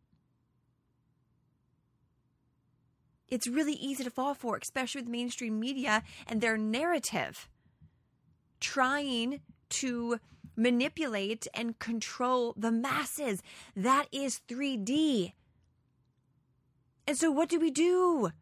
It's 3.29 3.49
really 3.49 3.73
easy 3.73 4.05
to 4.05 4.11
fall 4.11 4.35
for, 4.35 4.59
especially 4.61 5.01
with 5.01 5.11
mainstream 5.11 5.59
media 5.59 6.03
and 6.27 6.43
their 6.43 6.59
narrative 6.59 7.49
trying 8.61 9.41
to 9.71 10.21
manipulate 10.55 11.47
and 11.55 11.79
control 11.79 12.53
the 12.57 12.71
masses. 12.71 13.43
That 13.75 14.07
is 14.13 14.43
3D. 14.47 15.33
And 17.07 17.17
so, 17.17 17.31
what 17.31 17.49
do 17.49 17.59
we 17.59 17.71
do? 17.71 18.33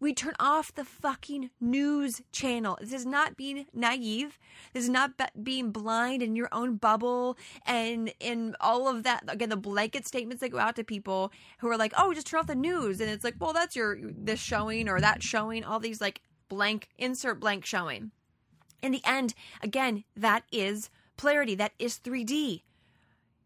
we 0.00 0.14
turn 0.14 0.34
off 0.38 0.74
the 0.74 0.84
fucking 0.84 1.50
news 1.60 2.22
channel. 2.30 2.78
This 2.80 2.92
is 2.92 3.06
not 3.06 3.36
being 3.36 3.66
naive. 3.72 4.38
This 4.72 4.84
is 4.84 4.90
not 4.90 5.16
be- 5.16 5.42
being 5.42 5.70
blind 5.70 6.22
in 6.22 6.36
your 6.36 6.48
own 6.52 6.76
bubble 6.76 7.36
and 7.66 8.12
in 8.20 8.54
all 8.60 8.88
of 8.88 9.02
that. 9.02 9.24
Again, 9.26 9.48
the 9.48 9.56
blanket 9.56 10.06
statements 10.06 10.40
that 10.40 10.50
go 10.50 10.58
out 10.58 10.76
to 10.76 10.84
people 10.84 11.32
who 11.58 11.68
are 11.68 11.76
like, 11.76 11.92
"Oh, 11.96 12.14
just 12.14 12.28
turn 12.28 12.40
off 12.40 12.46
the 12.46 12.54
news," 12.54 13.00
and 13.00 13.10
it's 13.10 13.24
like, 13.24 13.36
"Well, 13.38 13.52
that's 13.52 13.74
your 13.74 13.98
this 14.00 14.40
showing 14.40 14.88
or 14.88 15.00
that 15.00 15.22
showing." 15.22 15.64
All 15.64 15.80
these 15.80 16.00
like 16.00 16.20
blank 16.48 16.88
insert 16.96 17.40
blank 17.40 17.64
showing. 17.64 18.12
In 18.82 18.92
the 18.92 19.04
end, 19.04 19.34
again, 19.60 20.04
that 20.16 20.44
is 20.52 20.90
polarity. 21.16 21.56
That 21.56 21.72
is 21.78 21.98
3D. 21.98 22.62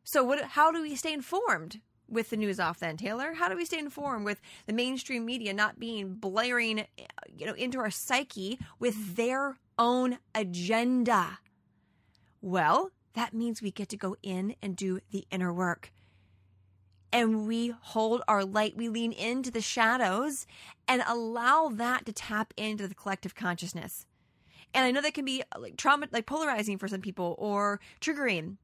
So, 0.05 0.23
what? 0.23 0.43
How 0.45 0.71
do 0.71 0.83
we 0.83 0.95
stay 0.97 1.15
informed? 1.15 1.81
With 2.13 2.31
the 2.31 2.37
news 2.37 2.61
off 2.61 2.79
then, 2.79 2.97
Taylor? 2.97 3.33
How 3.33 3.49
do 3.49 3.57
we 3.57 3.65
stay 3.65 3.79
informed 3.79 4.25
with 4.25 4.41
the 4.67 4.73
mainstream 4.73 5.25
media 5.25 5.53
not 5.53 5.81
being 5.81 6.15
blaring, 6.15 6.85
you 7.37 7.47
know, 7.47 7.55
into 7.55 7.79
our 7.79 7.91
psyche 7.91 8.59
with 8.79 9.17
their 9.17 9.57
own 9.79 10.19
agenda? 10.35 11.39
Well, 12.41 12.91
that 13.15 13.35
means 13.35 13.63
we 13.63 13.71
get 13.71 13.89
to 13.91 13.97
go 13.97 14.17
in 14.23 14.55
and 14.63 14.77
do 14.77 15.01
the 15.11 15.25
inner 15.31 15.53
work. 15.53 15.93
And 17.13 17.47
we 17.47 17.75
hold 17.81 18.23
our 18.27 18.45
light, 18.45 18.77
we 18.77 18.89
lean 18.89 19.13
into 19.13 19.51
the 19.51 19.61
shadows 19.61 20.47
and 20.89 21.03
allow 21.07 21.69
that 21.69 22.07
to 22.07 22.13
tap 22.13 22.55
into 22.57 22.89
the 22.89 22.95
collective 22.95 23.35
consciousness. 23.35 24.07
And 24.75 24.87
I 24.87 24.91
know 24.91 25.03
that 25.03 25.13
can 25.13 25.27
be 25.27 25.43
like 25.59 25.77
trauma, 25.77 26.09
like 26.11 26.25
polarizing 26.25 26.79
for 26.79 26.89
some 26.89 27.03
people 27.03 27.35
or 27.39 27.81
triggering. 28.01 28.57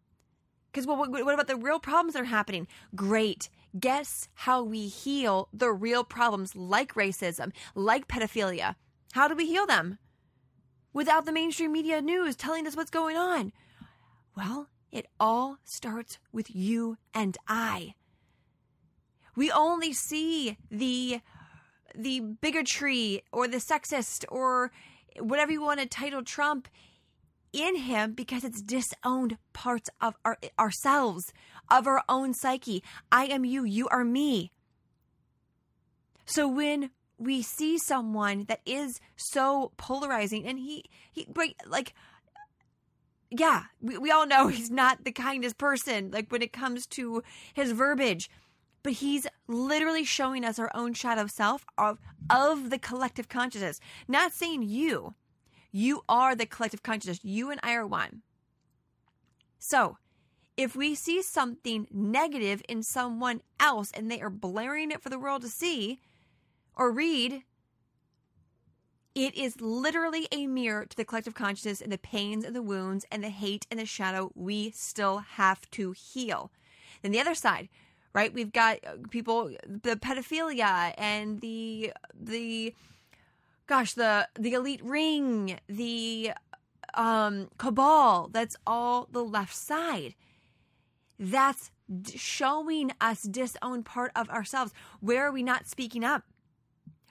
Because 0.79 0.87
well, 0.87 0.97
what, 0.97 1.11
what 1.25 1.35
about 1.35 1.49
the 1.49 1.57
real 1.57 1.81
problems 1.81 2.15
that 2.15 2.23
are 2.23 2.27
happening? 2.27 2.69
Great. 2.95 3.49
Guess 3.81 4.29
how 4.35 4.63
we 4.63 4.87
heal 4.87 5.49
the 5.53 5.73
real 5.73 6.05
problems 6.05 6.55
like 6.55 6.95
racism, 6.95 7.51
like 7.75 8.07
pedophilia? 8.07 8.77
How 9.13 9.27
do 9.27 9.35
we 9.35 9.47
heal 9.47 9.67
them? 9.67 9.99
Without 10.93 11.25
the 11.25 11.33
mainstream 11.33 11.73
media 11.73 12.01
news 12.01 12.37
telling 12.37 12.65
us 12.65 12.77
what's 12.77 12.93
going 12.93 13.17
on. 13.17 13.53
Well, 14.37 14.69
it 14.93 15.07
all 15.19 15.59
starts 15.65 16.19
with 16.31 16.55
you 16.55 16.97
and 17.13 17.37
I. 17.49 17.95
We 19.35 19.51
only 19.51 19.93
see 19.93 20.59
the 20.71 21.23
the 21.93 22.21
bigotry 22.21 23.23
or 23.33 23.49
the 23.49 23.57
sexist 23.57 24.25
or 24.29 24.71
whatever 25.19 25.51
you 25.51 25.61
want 25.61 25.81
to 25.81 25.87
title 25.87 26.23
Trump 26.23 26.69
in 27.53 27.77
him 27.77 28.13
because 28.13 28.45
it's 28.45 28.63
disowned 28.63 29.39
parts 29.53 29.91
of 30.01 30.15
our, 30.25 30.39
ourselves, 30.59 31.33
of 31.71 31.87
our 31.87 32.03
own 32.09 32.35
psyche. 32.35 32.83
I 33.11 33.27
am 33.27 33.45
you, 33.45 33.65
you 33.65 33.89
are 33.89 34.05
me. 34.05 34.53
So 36.25 36.47
when 36.47 36.91
we 37.19 37.43
see 37.43 37.79
someone 37.79 38.45
that 38.45 38.61
is 38.65 39.01
so 39.17 39.73
polarizing 39.77 40.47
and 40.47 40.59
he, 40.59 40.85
he 41.11 41.27
like, 41.67 41.95
yeah, 43.31 43.65
we, 43.81 43.99
we 43.99 44.11
all 44.11 44.27
know 44.27 44.47
he's 44.49 44.71
not 44.71 45.05
the 45.05 45.13
kindest 45.13 45.59
person, 45.59 46.11
like 46.11 46.31
when 46.31 46.43
it 46.43 46.53
comes 46.53 46.87
to 46.89 47.23
his 47.55 47.73
verbiage 47.73 48.31
but 48.83 48.95
he's 48.95 49.27
literally 49.47 50.05
showing 50.05 50.45
us 50.45 50.59
our 50.59 50.71
own 50.75 50.95
shadow 50.95 51.27
self 51.27 51.67
of, 51.77 51.99
of 52.31 52.71
the 52.71 52.79
collective 52.79 53.29
consciousness. 53.29 53.81
Not 54.07 54.33
saying 54.33 54.63
you. 54.63 55.15
You 55.71 56.03
are 56.09 56.35
the 56.35 56.47
collective 56.47 56.83
consciousness. 56.83 57.21
You 57.23 57.51
and 57.51 57.61
I 57.63 57.75
are 57.75 57.87
one. 57.87 58.23
So, 59.59 59.99
if 60.57 60.75
we 60.75 60.95
see 60.95 61.23
something 61.23 61.87
negative 61.93 62.63
in 62.69 62.83
someone 62.83 63.43
else 63.61 63.91
and 63.93 64.11
they 64.11 64.21
are 64.21 64.31
blaring 64.31 64.91
it 64.91 65.03
for 65.03 65.09
the 65.09 65.19
world 65.19 65.43
to 65.43 65.49
see 65.49 66.01
or 66.75 66.91
read, 66.91 67.43
it 69.15 69.35
is 69.37 69.61
literally 69.61 70.29
a 70.33 70.47
mirror 70.47 70.87
to 70.87 70.97
the 70.97 71.05
collective 71.05 71.35
consciousness 71.35 71.81
and 71.81 71.93
the 71.93 71.99
pains 71.99 72.45
and 72.45 72.55
the 72.55 72.63
wounds 72.63 73.05
and 73.11 73.23
the 73.23 73.31
hate 73.31 73.67
and 73.71 73.79
the 73.79 73.87
shadow 73.87 74.31
we 74.35 74.71
still 74.71 75.19
have 75.19 75.69
to 75.73 75.93
heal. 75.93 76.51
Then 77.03 77.13
the 77.13 77.21
other 77.21 77.35
side, 77.35 77.69
right? 78.13 78.33
We've 78.33 78.53
got 78.53 78.79
uh, 78.87 78.97
people, 79.11 79.53
the 79.67 79.97
pedophilia 79.97 80.95
and 80.97 81.41
the 81.41 81.93
the 82.15 82.75
gosh, 83.69 83.93
the 83.93 84.29
the 84.39 84.55
elite 84.55 84.83
ring, 84.83 85.61
the 85.69 86.33
um 86.95 87.49
cabal. 87.59 88.29
That's 88.33 88.57
all 88.67 89.09
the 89.13 89.23
left 89.23 89.55
side. 89.55 90.15
That's 91.19 91.71
showing 92.15 92.93
us 93.01 93.23
disowned 93.23 93.85
part 93.85 94.11
of 94.17 94.29
ourselves. 94.31 94.73
Where 95.01 95.27
are 95.27 95.33
we 95.33 95.43
not 95.43 95.69
speaking 95.69 96.03
up? 96.03 96.25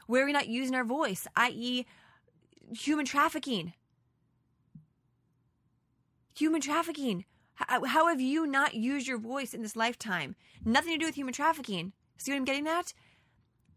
Where 0.07 0.23
are 0.23 0.25
we 0.25 0.33
not 0.33 0.47
using 0.47 0.75
our 0.75 0.85
voice, 0.85 1.27
i.e., 1.35 1.85
human 2.73 3.05
trafficking? 3.05 3.73
Human 6.35 6.61
trafficking. 6.61 7.25
How, 7.55 7.83
how 7.83 8.07
have 8.07 8.21
you 8.21 8.45
not 8.45 8.75
used 8.75 9.07
your 9.07 9.17
voice 9.17 9.53
in 9.53 9.61
this 9.61 9.75
lifetime? 9.75 10.35
Nothing 10.63 10.93
to 10.93 10.99
do 10.99 11.05
with 11.07 11.15
human 11.15 11.33
trafficking. 11.33 11.91
See 12.17 12.31
what 12.31 12.37
I'm 12.37 12.45
getting 12.45 12.67
at? 12.67 12.93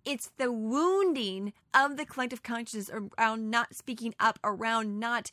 It's 0.05 0.31
the 0.39 0.51
wounding 0.51 1.53
of 1.75 1.97
the 1.97 2.07
collective 2.07 2.43
consciousness 2.43 2.91
around 3.19 3.51
not 3.51 3.75
speaking 3.75 4.15
up, 4.19 4.39
around 4.43 4.99
not 4.99 5.31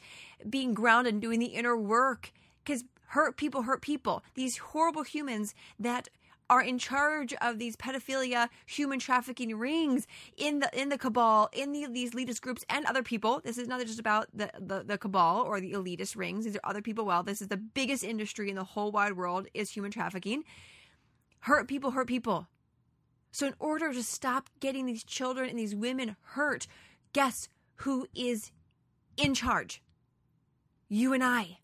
being 0.50 0.74
grounded 0.74 1.14
and 1.14 1.22
doing 1.22 1.40
the 1.40 1.48
inner 1.48 1.78
work. 1.78 2.32
Because 2.64 2.84
hurt 3.08 3.38
people 3.38 3.64
hurt 3.64 3.82
people. 3.82 4.24
These 4.36 4.58
horrible 4.58 5.04
humans 5.04 5.56
that 5.80 6.10
are 6.50 6.62
in 6.62 6.78
charge 6.78 7.34
of 7.42 7.60
these 7.60 7.76
pedophilia, 7.76 8.50
human 8.66 9.00
trafficking 9.00 9.58
rings 9.58 10.08
in 10.38 10.60
the 10.60 10.80
in 10.80 10.90
the 10.90 10.98
cabal, 10.98 11.50
in 11.52 11.72
the, 11.74 11.88
these 11.88 12.12
elitist 12.12 12.42
groups, 12.42 12.64
and 12.70 12.86
other 12.86 13.04
people. 13.04 13.42
This 13.44 13.58
is 13.58 13.68
not 13.68 13.82
just 13.82 14.00
about 14.00 14.28
the, 14.34 14.50
the 14.60 14.84
the 14.84 14.98
cabal 14.98 15.44
or 15.44 15.60
the 15.60 15.74
elitist 15.74 16.16
rings. 16.16 16.46
These 16.46 16.56
are 16.56 16.62
other 16.64 16.82
people. 16.82 17.06
Well, 17.06 17.24
this 17.24 17.42
is 17.42 17.48
the 17.50 17.58
biggest 17.58 18.04
industry 18.04 18.50
in 18.50 18.56
the 18.56 18.64
whole 18.64 18.92
wide 18.92 19.14
world 19.14 19.48
is 19.54 19.72
human 19.72 19.92
trafficking. 19.92 20.44
Hurt 21.42 21.68
people 21.68 21.92
hurt 21.92 22.08
people. 22.08 22.48
So 23.32 23.48
in 23.48 23.54
order 23.60 23.94
to 23.94 24.04
stop 24.04 24.50
getting 24.60 24.86
these 24.86 25.04
children 25.04 25.50
and 25.50 25.60
these 25.60 25.76
women 25.76 26.16
hurt, 26.22 26.68
guess 27.14 27.50
who 27.76 28.08
is 28.16 28.52
in 29.16 29.34
charge? 29.34 29.82
You 30.90 31.14
and 31.14 31.24
I. 31.24 31.60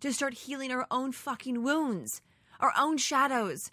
To 0.00 0.12
start 0.12 0.34
healing 0.34 0.72
our 0.72 0.86
own 0.90 1.12
fucking 1.12 1.62
wounds 1.62 2.22
our 2.62 2.72
own 2.78 2.96
shadows, 2.96 3.70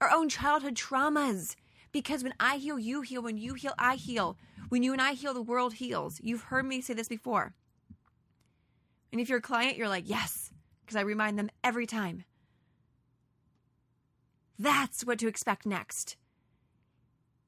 our 0.00 0.10
own 0.10 0.28
childhood 0.28 0.74
traumas. 0.76 1.56
Because 1.90 2.22
when 2.22 2.34
I 2.38 2.58
heal, 2.58 2.78
you 2.78 3.00
heal. 3.00 3.22
When 3.22 3.38
you 3.38 3.54
heal, 3.54 3.72
I 3.78 3.96
heal. 3.96 4.36
When 4.68 4.82
you 4.82 4.92
and 4.92 5.02
I 5.02 5.12
heal, 5.12 5.34
the 5.34 5.42
world 5.42 5.74
heals. 5.74 6.20
You've 6.22 6.42
heard 6.42 6.66
me 6.66 6.80
say 6.80 6.94
this 6.94 7.08
before. 7.08 7.54
And 9.10 9.20
if 9.20 9.28
you're 9.28 9.38
a 9.38 9.42
client, 9.42 9.76
you're 9.76 9.88
like, 9.88 10.08
yes, 10.08 10.52
because 10.80 10.96
I 10.96 11.02
remind 11.02 11.38
them 11.38 11.50
every 11.64 11.86
time. 11.86 12.24
That's 14.58 15.04
what 15.04 15.18
to 15.20 15.28
expect 15.28 15.66
next. 15.66 16.16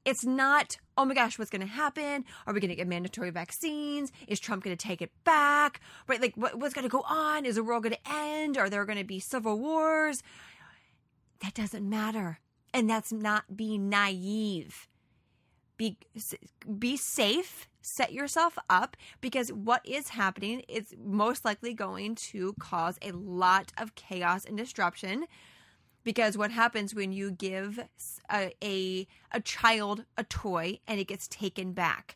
It's 0.03 0.23
not, 0.23 0.77
oh 0.97 1.05
my 1.05 1.15
gosh, 1.15 1.39
what's 1.39 1.49
going 1.49 1.61
to 1.61 1.67
happen? 1.67 2.25
Are 2.45 2.53
we 2.53 2.59
going 2.59 2.69
to 2.69 2.75
get 2.75 2.87
mandatory 2.87 3.31
vaccines? 3.31 4.11
Is 4.27 4.39
Trump 4.39 4.63
going 4.63 4.75
to 4.77 4.87
take 4.87 5.01
it 5.01 5.11
back? 5.23 5.79
Right? 6.07 6.21
Like, 6.21 6.35
what, 6.35 6.59
what's 6.59 6.75
going 6.75 6.83
to 6.83 6.89
go 6.89 7.03
on? 7.09 7.45
Is 7.45 7.55
the 7.55 7.63
world 7.63 7.83
going 7.83 7.95
to 7.95 8.11
end? 8.11 8.55
Are 8.57 8.69
there 8.69 8.85
going 8.85 8.99
to 8.99 9.03
be 9.03 9.19
civil 9.19 9.57
wars? 9.57 10.21
that 11.45 11.53
doesn't 11.53 11.87
matter. 11.87 12.39
And 12.73 12.89
that's 12.89 13.11
not 13.11 13.55
being 13.55 13.89
naive. 13.89 14.87
Be, 15.77 15.97
be 16.79 16.97
safe, 16.97 17.67
set 17.81 18.13
yourself 18.13 18.57
up 18.69 18.95
because 19.21 19.51
what 19.51 19.81
is 19.85 20.09
happening 20.09 20.61
is 20.67 20.93
most 21.03 21.43
likely 21.43 21.73
going 21.73 22.15
to 22.15 22.53
cause 22.59 22.97
a 23.01 23.11
lot 23.11 23.71
of 23.77 23.95
chaos 23.95 24.45
and 24.45 24.57
disruption. 24.57 25.25
Because 26.05 26.37
what 26.37 26.51
happens 26.51 26.95
when 26.95 27.11
you 27.11 27.31
give 27.31 27.79
a, 28.31 28.53
a, 28.63 29.07
a 29.33 29.41
child 29.41 30.05
a 30.17 30.23
toy 30.23 30.79
and 30.87 30.99
it 30.99 31.07
gets 31.07 31.27
taken 31.27 31.73
back? 31.73 32.15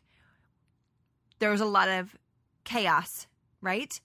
There's 1.40 1.60
a 1.60 1.66
lot 1.66 1.88
of 1.88 2.16
chaos, 2.64 3.26
right? 3.60 4.00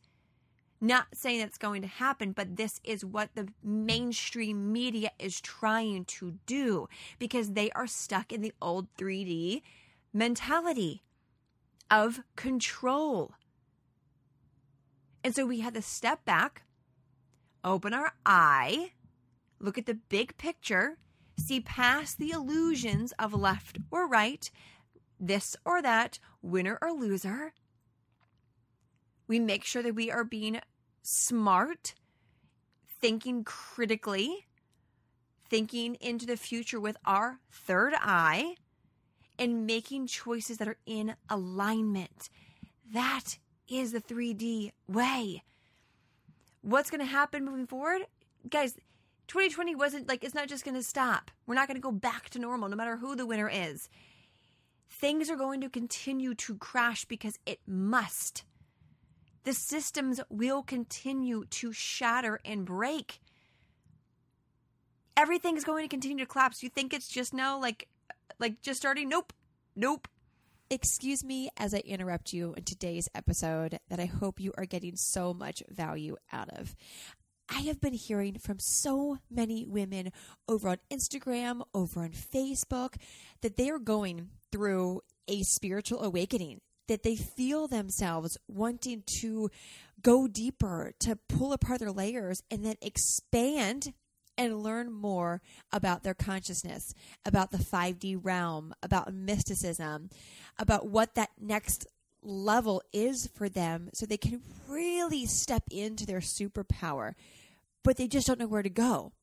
Not 0.81 1.07
saying 1.13 1.39
that's 1.39 1.59
going 1.59 1.83
to 1.83 1.87
happen, 1.87 2.31
but 2.31 2.57
this 2.57 2.81
is 2.83 3.05
what 3.05 3.29
the 3.35 3.47
mainstream 3.63 4.73
media 4.73 5.11
is 5.19 5.39
trying 5.39 6.05
to 6.05 6.33
do 6.47 6.89
because 7.19 7.51
they 7.51 7.69
are 7.71 7.87
stuck 7.87 8.33
in 8.33 8.41
the 8.41 8.53
old 8.61 8.87
3D 8.97 9.61
mentality 10.11 11.03
of 11.91 12.21
control. 12.35 13.33
And 15.23 15.35
so 15.35 15.45
we 15.45 15.59
had 15.59 15.75
to 15.75 15.81
step 15.81 16.25
back, 16.25 16.63
open 17.63 17.93
our 17.93 18.13
eye, 18.25 18.91
look 19.59 19.77
at 19.77 19.85
the 19.85 19.93
big 19.93 20.37
picture, 20.37 20.97
see 21.37 21.59
past 21.59 22.17
the 22.17 22.31
illusions 22.31 23.13
of 23.19 23.33
left 23.33 23.77
or 23.91 24.07
right, 24.07 24.49
this 25.19 25.55
or 25.65 25.81
that, 25.81 26.19
winner 26.41 26.77
or 26.81 26.91
loser, 26.91 27.53
we 29.27 29.39
make 29.39 29.63
sure 29.63 29.81
that 29.81 29.95
we 29.95 30.11
are 30.11 30.23
being 30.23 30.59
smart, 31.01 31.95
thinking 32.87 33.43
critically, 33.43 34.45
thinking 35.49 35.95
into 35.95 36.25
the 36.25 36.37
future 36.37 36.79
with 36.79 36.97
our 37.05 37.39
third 37.51 37.93
eye, 37.99 38.55
and 39.37 39.65
making 39.65 40.07
choices 40.07 40.57
that 40.57 40.67
are 40.67 40.77
in 40.85 41.15
alignment. 41.29 42.29
That 42.93 43.37
is 43.67 43.91
the 43.91 43.99
3D 43.99 44.71
way. 44.87 45.43
What's 46.61 46.89
going 46.89 47.01
to 47.01 47.05
happen 47.05 47.43
moving 47.43 47.67
forward? 47.67 48.03
Guys, 48.49 48.77
2020 49.27 49.75
wasn't 49.75 50.07
like, 50.07 50.23
it's 50.23 50.35
not 50.35 50.47
just 50.47 50.63
going 50.63 50.75
to 50.75 50.83
stop. 50.83 51.31
We're 51.47 51.55
not 51.55 51.67
going 51.67 51.77
to 51.77 51.81
go 51.81 51.91
back 51.91 52.29
to 52.31 52.39
normal 52.39 52.69
no 52.69 52.75
matter 52.75 52.97
who 52.97 53.15
the 53.15 53.25
winner 53.25 53.49
is. 53.49 53.89
Things 54.89 55.29
are 55.29 55.35
going 55.35 55.61
to 55.61 55.69
continue 55.69 56.33
to 56.35 56.55
crash 56.55 57.05
because 57.05 57.39
it 57.45 57.59
must 57.67 58.43
the 59.45 59.53
systems 59.53 60.19
will 60.29 60.63
continue 60.63 61.45
to 61.45 61.71
shatter 61.71 62.39
and 62.43 62.65
break. 62.65 63.21
Everything 65.15 65.55
is 65.55 65.63
going 65.63 65.83
to 65.83 65.87
continue 65.87 66.25
to 66.25 66.29
collapse. 66.29 66.61
You 66.61 66.69
think 66.69 66.93
it's 66.93 67.07
just 67.07 67.33
now 67.33 67.59
like 67.59 67.87
like 68.39 68.61
just 68.61 68.79
starting? 68.79 69.07
Nope. 69.07 69.31
Nope. 69.75 70.07
Excuse 70.69 71.23
me 71.23 71.49
as 71.57 71.75
I 71.75 71.77
interrupt 71.85 72.33
you 72.33 72.55
in 72.57 72.63
today's 72.63 73.07
episode 73.13 73.79
that 73.87 73.99
I 73.99 74.05
hope 74.05 74.39
you 74.39 74.51
are 74.57 74.65
getting 74.65 74.95
so 74.95 75.31
much 75.33 75.61
value 75.69 76.17
out 76.33 76.49
of. 76.49 76.75
I 77.49 77.61
have 77.61 77.79
been 77.79 77.93
hearing 77.93 78.37
from 78.39 78.57
so 78.59 79.17
many 79.29 79.65
women 79.65 80.11
over 80.47 80.69
on 80.69 80.77
Instagram, 80.91 81.61
over 81.73 82.01
on 82.01 82.11
Facebook, 82.11 82.95
that 83.41 83.57
they 83.57 83.69
are 83.69 83.79
going 83.79 84.29
through 84.51 85.01
a 85.27 85.41
spiritual 85.43 86.03
awakening 86.03 86.61
that 86.87 87.03
they 87.03 87.15
feel 87.15 87.67
themselves 87.67 88.37
wanting 88.47 89.03
to 89.21 89.49
go 90.01 90.27
deeper, 90.27 90.93
to 90.99 91.17
pull 91.27 91.53
apart 91.53 91.79
their 91.79 91.91
layers, 91.91 92.43
and 92.51 92.63
then 92.63 92.75
expand 92.81 93.93
and 94.37 94.61
learn 94.61 94.91
more 94.91 95.41
about 95.71 96.03
their 96.03 96.13
consciousness, 96.13 96.93
about 97.25 97.51
the 97.51 97.57
5D 97.57 98.19
realm, 98.21 98.73
about 98.83 99.13
mysticism, 99.13 100.09
about 100.59 100.87
what 100.87 101.15
that 101.15 101.29
next 101.39 101.87
level 102.25 102.81
is 102.91 103.27
for 103.27 103.47
them 103.47 103.89
so 103.93 104.05
they 104.05 104.17
can 104.17 104.41
really 104.67 105.25
step 105.25 105.63
into 105.71 106.05
their 106.05 106.19
superpower, 106.19 107.13
but 107.83 107.97
they 107.97 108.07
just 108.07 108.27
don't 108.27 108.39
know 108.39 108.47
where 108.47 108.63
to 108.63 108.69
go. 108.69 109.13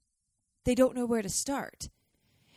They 0.64 0.74
don't 0.74 0.94
know 0.94 1.06
where 1.06 1.22
to 1.22 1.28
start. 1.28 1.88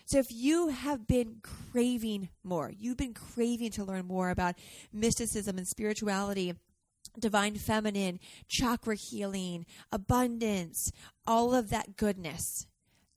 So 0.05 0.19
if 0.19 0.31
you 0.31 0.67
have 0.67 1.07
been 1.07 1.37
craving 1.41 2.29
more, 2.43 2.71
you've 2.71 2.97
been 2.97 3.15
craving 3.15 3.71
to 3.71 3.83
learn 3.83 4.05
more 4.05 4.29
about 4.29 4.55
mysticism 4.93 5.57
and 5.57 5.67
spirituality, 5.67 6.53
divine 7.19 7.55
feminine, 7.55 8.19
chakra 8.47 8.95
healing, 8.95 9.65
abundance, 9.91 10.91
all 11.25 11.55
of 11.55 11.69
that 11.69 11.97
goodness, 11.97 12.67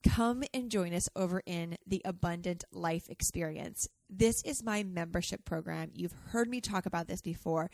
come 0.03 0.43
and 0.51 0.71
join 0.71 0.93
us 0.93 1.09
over 1.15 1.43
in 1.45 1.77
the 1.85 2.01
Abundant 2.03 2.63
Life 2.71 3.07
Experience. 3.07 3.87
This 4.09 4.41
is 4.43 4.63
my 4.63 4.81
membership 4.83 5.45
program. 5.45 5.91
You've 5.93 6.15
heard 6.29 6.49
me 6.49 6.61
talk 6.61 6.87
about 6.87 7.07
this 7.07 7.21
before, 7.21 7.69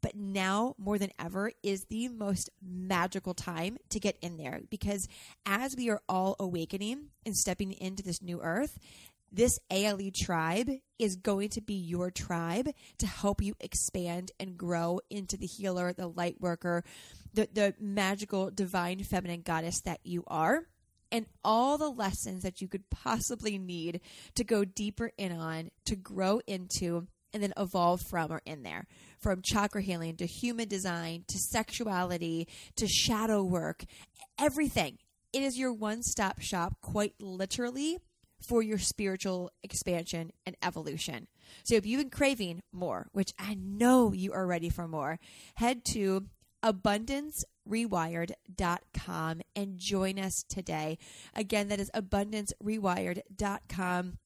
but 0.00 0.14
now 0.14 0.76
more 0.78 0.98
than 0.98 1.10
ever 1.18 1.50
is 1.64 1.84
the 1.86 2.08
most 2.08 2.48
magical 2.62 3.34
time 3.34 3.76
to 3.88 3.98
get 3.98 4.16
in 4.22 4.36
there 4.36 4.60
because 4.70 5.08
as 5.44 5.74
we 5.76 5.90
are 5.90 6.00
all 6.08 6.36
awakening 6.38 7.08
and 7.26 7.36
stepping 7.36 7.72
into 7.72 8.04
this 8.04 8.22
new 8.22 8.40
earth, 8.40 8.78
this 9.32 9.58
ALE 9.70 10.10
tribe 10.14 10.70
is 10.98 11.16
going 11.16 11.48
to 11.50 11.60
be 11.60 11.74
your 11.74 12.10
tribe 12.10 12.68
to 12.98 13.06
help 13.06 13.42
you 13.42 13.54
expand 13.60 14.30
and 14.38 14.56
grow 14.56 15.00
into 15.10 15.36
the 15.36 15.46
healer, 15.46 15.92
the 15.92 16.08
light 16.08 16.40
worker, 16.40 16.84
the, 17.34 17.48
the 17.52 17.74
magical 17.80 18.50
divine 18.50 19.02
feminine 19.02 19.42
goddess 19.42 19.80
that 19.82 20.00
you 20.04 20.24
are 20.28 20.66
and 21.12 21.26
all 21.44 21.78
the 21.78 21.90
lessons 21.90 22.42
that 22.42 22.60
you 22.60 22.68
could 22.68 22.88
possibly 22.90 23.58
need 23.58 24.00
to 24.34 24.44
go 24.44 24.64
deeper 24.64 25.12
in 25.18 25.32
on, 25.32 25.70
to 25.86 25.96
grow 25.96 26.40
into, 26.46 27.06
and 27.32 27.42
then 27.42 27.52
evolve 27.56 28.00
from 28.02 28.32
are 28.32 28.42
in 28.44 28.62
there. 28.62 28.86
From 29.18 29.42
chakra 29.42 29.82
healing 29.82 30.16
to 30.16 30.26
human 30.26 30.68
design 30.68 31.24
to 31.28 31.38
sexuality 31.38 32.48
to 32.76 32.88
shadow 32.88 33.42
work, 33.42 33.84
everything. 34.38 34.98
It 35.32 35.42
is 35.42 35.58
your 35.58 35.72
one 35.72 36.02
stop 36.02 36.40
shop, 36.40 36.76
quite 36.80 37.14
literally, 37.20 37.98
for 38.40 38.62
your 38.62 38.78
spiritual 38.78 39.52
expansion 39.62 40.32
and 40.46 40.56
evolution. 40.62 41.28
So 41.64 41.74
if 41.74 41.86
you've 41.86 42.00
been 42.00 42.10
craving 42.10 42.62
more, 42.72 43.08
which 43.12 43.32
I 43.38 43.54
know 43.54 44.12
you 44.12 44.32
are 44.32 44.46
ready 44.46 44.70
for 44.70 44.88
more, 44.88 45.18
head 45.54 45.84
to 45.92 46.26
abundancerewired.com 47.70 49.42
and 49.54 49.78
join 49.78 50.18
us 50.18 50.42
today. 50.42 50.98
Again, 51.34 51.68
that 51.68 51.80
is 51.80 51.90
abundancerewired.com. 51.94 54.18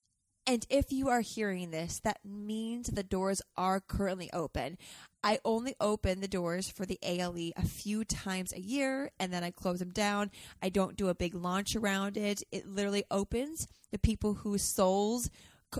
And 0.46 0.66
if 0.68 0.92
you 0.92 1.08
are 1.08 1.22
hearing 1.22 1.70
this, 1.70 2.00
that 2.00 2.18
means 2.22 2.88
the 2.88 3.02
doors 3.02 3.40
are 3.56 3.80
currently 3.80 4.30
open. 4.32 4.76
I 5.22 5.38
only 5.42 5.74
open 5.80 6.20
the 6.20 6.28
doors 6.28 6.68
for 6.68 6.84
the 6.84 6.98
ALE 7.02 7.52
a 7.56 7.66
few 7.66 8.04
times 8.04 8.52
a 8.52 8.60
year 8.60 9.10
and 9.18 9.32
then 9.32 9.42
I 9.42 9.50
close 9.50 9.78
them 9.78 9.88
down. 9.88 10.30
I 10.62 10.68
don't 10.68 10.98
do 10.98 11.08
a 11.08 11.14
big 11.14 11.34
launch 11.34 11.74
around 11.74 12.18
it. 12.18 12.42
It 12.52 12.66
literally 12.66 13.04
opens 13.10 13.66
the 13.90 13.98
people 13.98 14.34
whose 14.34 14.62
souls 14.62 15.30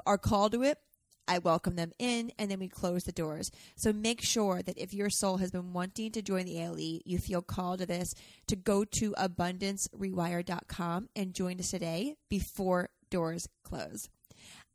are 0.07 0.17
called 0.17 0.53
to 0.53 0.63
it 0.63 0.79
I 1.27 1.39
welcome 1.39 1.77
them 1.77 1.93
in, 1.99 2.33
and 2.39 2.51
then 2.51 2.59
we 2.59 2.69
close 2.69 3.05
the 3.05 3.13
doors. 3.13 3.51
So 3.77 3.93
make 3.93 4.21
sure 4.23 4.63
that 4.63 4.79
if 4.79 4.93
your 4.93 5.11
soul 5.11 5.39
has 5.39 5.51
been 5.51 5.73
wanting 5.73 6.13
to 6.13 6.23
join 6.23 6.45
the 6.45 6.61
ALE, 6.61 7.01
you 7.05 7.19
feel 7.19 7.43
called 7.43 7.81
to 7.81 7.87
this, 7.87 8.15
to 8.49 8.57
go 8.57 8.85
to 8.85 9.13
abundancerewired.com 9.13 11.09
and 11.17 11.35
join 11.35 11.59
us 11.61 11.71
today 11.71 12.17
before 12.29 12.91
doors 13.11 13.49
close. 13.63 14.09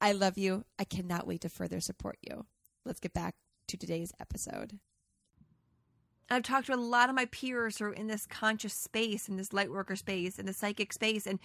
I 0.02 0.14
love 0.14 0.38
you. 0.38 0.66
I 0.78 0.86
cannot 0.86 1.28
wait 1.28 1.42
to 1.42 1.50
further 1.50 1.80
support 1.80 2.18
you. 2.22 2.46
Let's 2.86 3.00
get 3.00 3.14
back 3.14 3.36
to 3.68 3.78
today's 3.78 4.14
episode. 4.20 4.80
I've 6.32 6.44
talked 6.44 6.68
to 6.68 6.76
a 6.76 6.78
lot 6.78 7.10
of 7.10 7.16
my 7.16 7.26
peers 7.26 7.78
who 7.78 7.86
are 7.86 7.94
in 7.94 8.08
this 8.08 8.26
conscious 8.28 8.74
space, 8.74 9.28
in 9.28 9.38
this 9.38 9.52
light 9.52 9.72
worker 9.72 9.96
space, 9.96 10.38
in 10.38 10.46
the 10.46 10.54
psychic 10.54 10.94
space, 10.94 11.26
and 11.26 11.40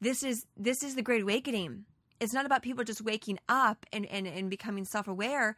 this 0.00 0.22
is 0.22 0.46
this 0.56 0.82
is 0.82 0.94
the 0.94 1.02
great 1.02 1.22
awakening 1.22 1.84
it's 2.20 2.32
not 2.32 2.46
about 2.46 2.62
people 2.62 2.84
just 2.84 3.02
waking 3.02 3.38
up 3.48 3.86
and, 3.92 4.06
and, 4.06 4.26
and 4.26 4.50
becoming 4.50 4.84
self-aware. 4.84 5.56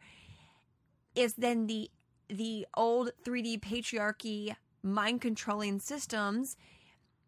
It's 1.15 1.33
then 1.33 1.67
the 1.67 1.89
the 2.29 2.67
old 2.75 3.11
3d 3.25 3.61
patriarchy 3.61 4.53
mind 4.83 5.21
controlling 5.21 5.79
systems 5.79 6.57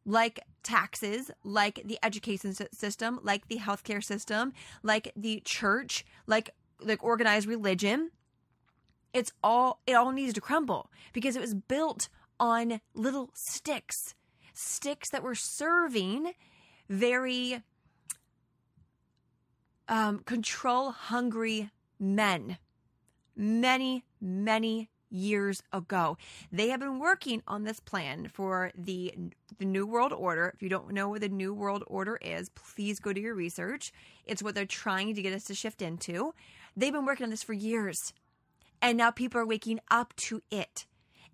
like 0.06 0.42
taxes 0.62 1.32
like 1.44 1.82
the 1.86 1.98
education 2.04 2.54
system 2.74 3.20
like 3.24 3.48
the 3.48 3.58
healthcare 3.58 4.04
system 4.04 4.52
like 4.84 5.12
the 5.16 5.42
church 5.46 6.06
like 6.28 6.50
like 6.82 7.04
organized 7.04 7.48
religion. 7.48 8.12
It's 9.14 9.32
all 9.44 9.82
it 9.88 9.94
all 9.94 10.12
needs 10.12 10.34
to 10.34 10.42
crumble 10.42 10.90
because 11.14 11.36
it 11.36 11.42
was 11.42 11.54
built 11.54 12.10
on 12.40 12.82
little 12.94 13.30
sticks 13.34 14.16
sticks 14.54 15.10
that 15.12 15.24
were 15.24 15.36
serving 15.36 16.34
very 16.90 17.64
um, 19.90 20.20
control 20.20 20.92
hungry 20.92 21.72
men 22.00 22.58
many, 23.36 24.06
many 24.22 24.90
years 25.12 25.64
ago. 25.74 26.18
They 26.52 26.70
have 26.70 26.80
been 26.80 27.00
working 27.00 27.42
on 27.48 27.64
this 27.64 27.80
plan 27.80 28.30
for 28.32 28.72
the 28.78 29.14
the 29.58 29.66
New 29.66 29.86
World 29.86 30.14
Order. 30.14 30.54
If 30.56 30.62
you 30.62 30.70
don't 30.70 30.92
know 30.92 31.10
what 31.10 31.22
the 31.22 31.30
New 31.30 31.54
World 31.54 31.84
Order 31.88 32.18
is, 32.22 32.50
please 32.50 33.00
go 33.00 33.12
do 33.12 33.20
your 33.20 33.36
research. 33.36 33.92
It's 34.26 34.44
what 34.44 34.56
they're 34.56 34.66
trying 34.66 35.16
to 35.16 35.22
get 35.22 35.34
us 35.34 35.44
to 35.46 35.56
shift 35.56 35.82
into. 35.82 36.34
They've 36.78 36.94
been 36.94 37.06
working 37.06 37.26
on 37.26 37.30
this 37.30 37.44
for 37.44 37.54
years. 37.54 38.14
And 38.82 38.98
now 38.98 39.12
people 39.12 39.42
are 39.42 39.46
waking 39.46 39.82
up 39.92 40.16
to 40.28 40.42
it 40.50 40.86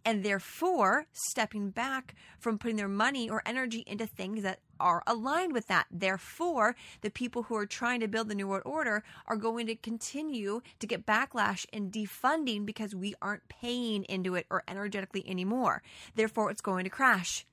and 0.06 0.24
therefore 0.24 1.08
stepping 1.12 1.72
back 1.72 2.14
from 2.38 2.60
putting 2.60 2.78
their 2.78 2.88
money 2.88 3.28
or 3.28 3.42
energy 3.46 3.84
into 3.88 4.06
things 4.06 4.44
that 4.44 4.60
are 4.80 5.02
aligned 5.08 5.52
with 5.52 5.68
that. 5.68 5.88
Therefore, 5.90 6.76
the 7.02 7.10
people 7.10 7.44
who 7.44 7.56
are 7.56 7.66
trying 7.66 8.02
to 8.02 8.08
build 8.08 8.30
the 8.30 8.36
New 8.36 8.48
World 8.48 8.64
Order 8.66 9.04
are 9.26 9.36
going 9.36 9.66
to 9.66 9.76
continue 9.76 10.62
to 10.80 10.88
get 10.88 11.08
backlash 11.08 11.66
and 11.74 11.92
defunding 11.92 12.66
because 12.66 12.94
we 12.94 13.16
aren't 13.22 13.50
paying 13.50 14.04
into 14.04 14.36
it 14.36 14.46
or 14.52 14.64
energetically 14.68 15.28
anymore. 15.28 15.82
Therefore, 16.14 16.52
it's 16.52 16.62
going 16.62 16.84
to 16.84 16.90
crash. 16.90 17.46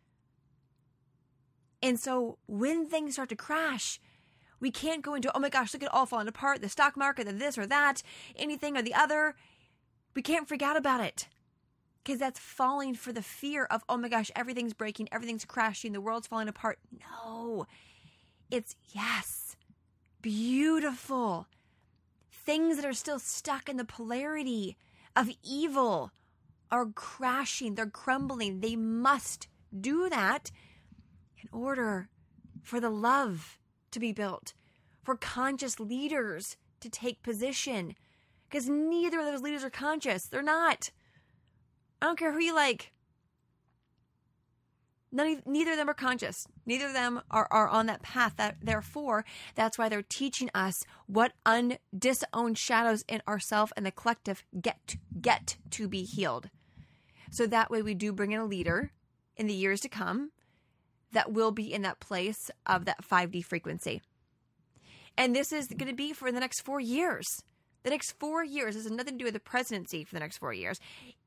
And 1.82 1.98
so 1.98 2.38
when 2.46 2.86
things 2.86 3.14
start 3.14 3.30
to 3.30 3.36
crash, 3.36 3.98
we 4.60 4.70
can't 4.70 5.02
go 5.02 5.14
into, 5.14 5.34
oh 5.34 5.40
my 5.40 5.48
gosh, 5.48 5.72
look 5.72 5.82
at 5.82 5.86
it 5.86 5.94
all 5.94 6.06
falling 6.06 6.28
apart, 6.28 6.60
the 6.60 6.68
stock 6.68 6.96
market, 6.96 7.26
the 7.26 7.32
this 7.32 7.58
or 7.58 7.66
that, 7.66 8.02
anything 8.36 8.76
or 8.76 8.82
the 8.82 8.94
other. 8.94 9.34
We 10.14 10.22
can't 10.22 10.46
freak 10.46 10.62
out 10.62 10.76
about 10.76 11.00
it 11.00 11.28
because 12.02 12.18
that's 12.18 12.38
falling 12.38 12.94
for 12.94 13.12
the 13.12 13.22
fear 13.22 13.64
of, 13.64 13.84
oh 13.88 13.96
my 13.96 14.08
gosh, 14.08 14.30
everything's 14.34 14.74
breaking, 14.74 15.08
everything's 15.12 15.44
crashing, 15.44 15.92
the 15.92 16.00
world's 16.00 16.26
falling 16.26 16.48
apart. 16.48 16.78
No, 17.00 17.66
it's 18.50 18.74
yes, 18.92 19.56
beautiful. 20.20 21.46
Things 22.30 22.76
that 22.76 22.84
are 22.84 22.92
still 22.92 23.18
stuck 23.18 23.68
in 23.68 23.76
the 23.76 23.84
polarity 23.84 24.76
of 25.14 25.30
evil 25.44 26.10
are 26.70 26.86
crashing, 26.86 27.74
they're 27.74 27.86
crumbling. 27.86 28.60
They 28.60 28.76
must 28.76 29.46
do 29.78 30.08
that 30.08 30.50
in 31.40 31.48
order 31.52 32.08
for 32.62 32.80
the 32.80 32.90
love 32.90 33.58
to 33.90 34.00
be 34.00 34.12
built, 34.12 34.54
for 35.02 35.16
conscious 35.16 35.78
leaders 35.78 36.56
to 36.80 36.88
take 36.88 37.22
position. 37.22 37.94
Because 38.48 38.68
neither 38.68 39.20
of 39.20 39.26
those 39.26 39.42
leaders 39.42 39.64
are 39.64 39.70
conscious. 39.70 40.26
They're 40.26 40.42
not. 40.42 40.90
I 42.02 42.06
don't 42.06 42.18
care 42.18 42.32
who 42.32 42.40
you 42.40 42.52
like. 42.52 42.92
None, 45.12 45.40
neither 45.46 45.70
of 45.70 45.76
them 45.76 45.88
are 45.88 45.94
conscious. 45.94 46.48
Neither 46.66 46.86
of 46.86 46.94
them 46.94 47.20
are, 47.30 47.46
are 47.52 47.68
on 47.68 47.86
that 47.86 48.02
path. 48.02 48.34
That 48.38 48.56
therefore, 48.60 49.24
that's 49.54 49.78
why 49.78 49.88
they're 49.88 50.02
teaching 50.02 50.50
us 50.52 50.84
what 51.06 51.34
undisowned 51.46 52.56
shadows 52.56 53.04
in 53.06 53.22
ourself 53.28 53.72
and 53.76 53.86
the 53.86 53.92
collective 53.92 54.42
get 54.60 54.96
get 55.20 55.58
to 55.70 55.86
be 55.86 56.02
healed. 56.02 56.50
So 57.30 57.46
that 57.46 57.70
way, 57.70 57.82
we 57.82 57.94
do 57.94 58.12
bring 58.12 58.32
in 58.32 58.40
a 58.40 58.46
leader 58.46 58.90
in 59.36 59.46
the 59.46 59.54
years 59.54 59.80
to 59.82 59.88
come 59.88 60.32
that 61.12 61.32
will 61.32 61.52
be 61.52 61.72
in 61.72 61.82
that 61.82 62.00
place 62.00 62.50
of 62.66 62.84
that 62.86 63.04
5D 63.08 63.44
frequency. 63.44 64.02
And 65.16 65.36
this 65.36 65.52
is 65.52 65.68
going 65.68 65.90
to 65.90 65.94
be 65.94 66.12
for 66.12 66.32
the 66.32 66.40
next 66.40 66.62
four 66.62 66.80
years. 66.80 67.44
The 67.82 67.90
next 67.90 68.12
four 68.12 68.44
years 68.44 68.74
this 68.74 68.84
has 68.84 68.92
nothing 68.92 69.14
to 69.14 69.18
do 69.18 69.24
with 69.24 69.34
the 69.34 69.40
presidency 69.40 70.04
for 70.04 70.14
the 70.14 70.20
next 70.20 70.38
four 70.38 70.52
years. 70.52 70.80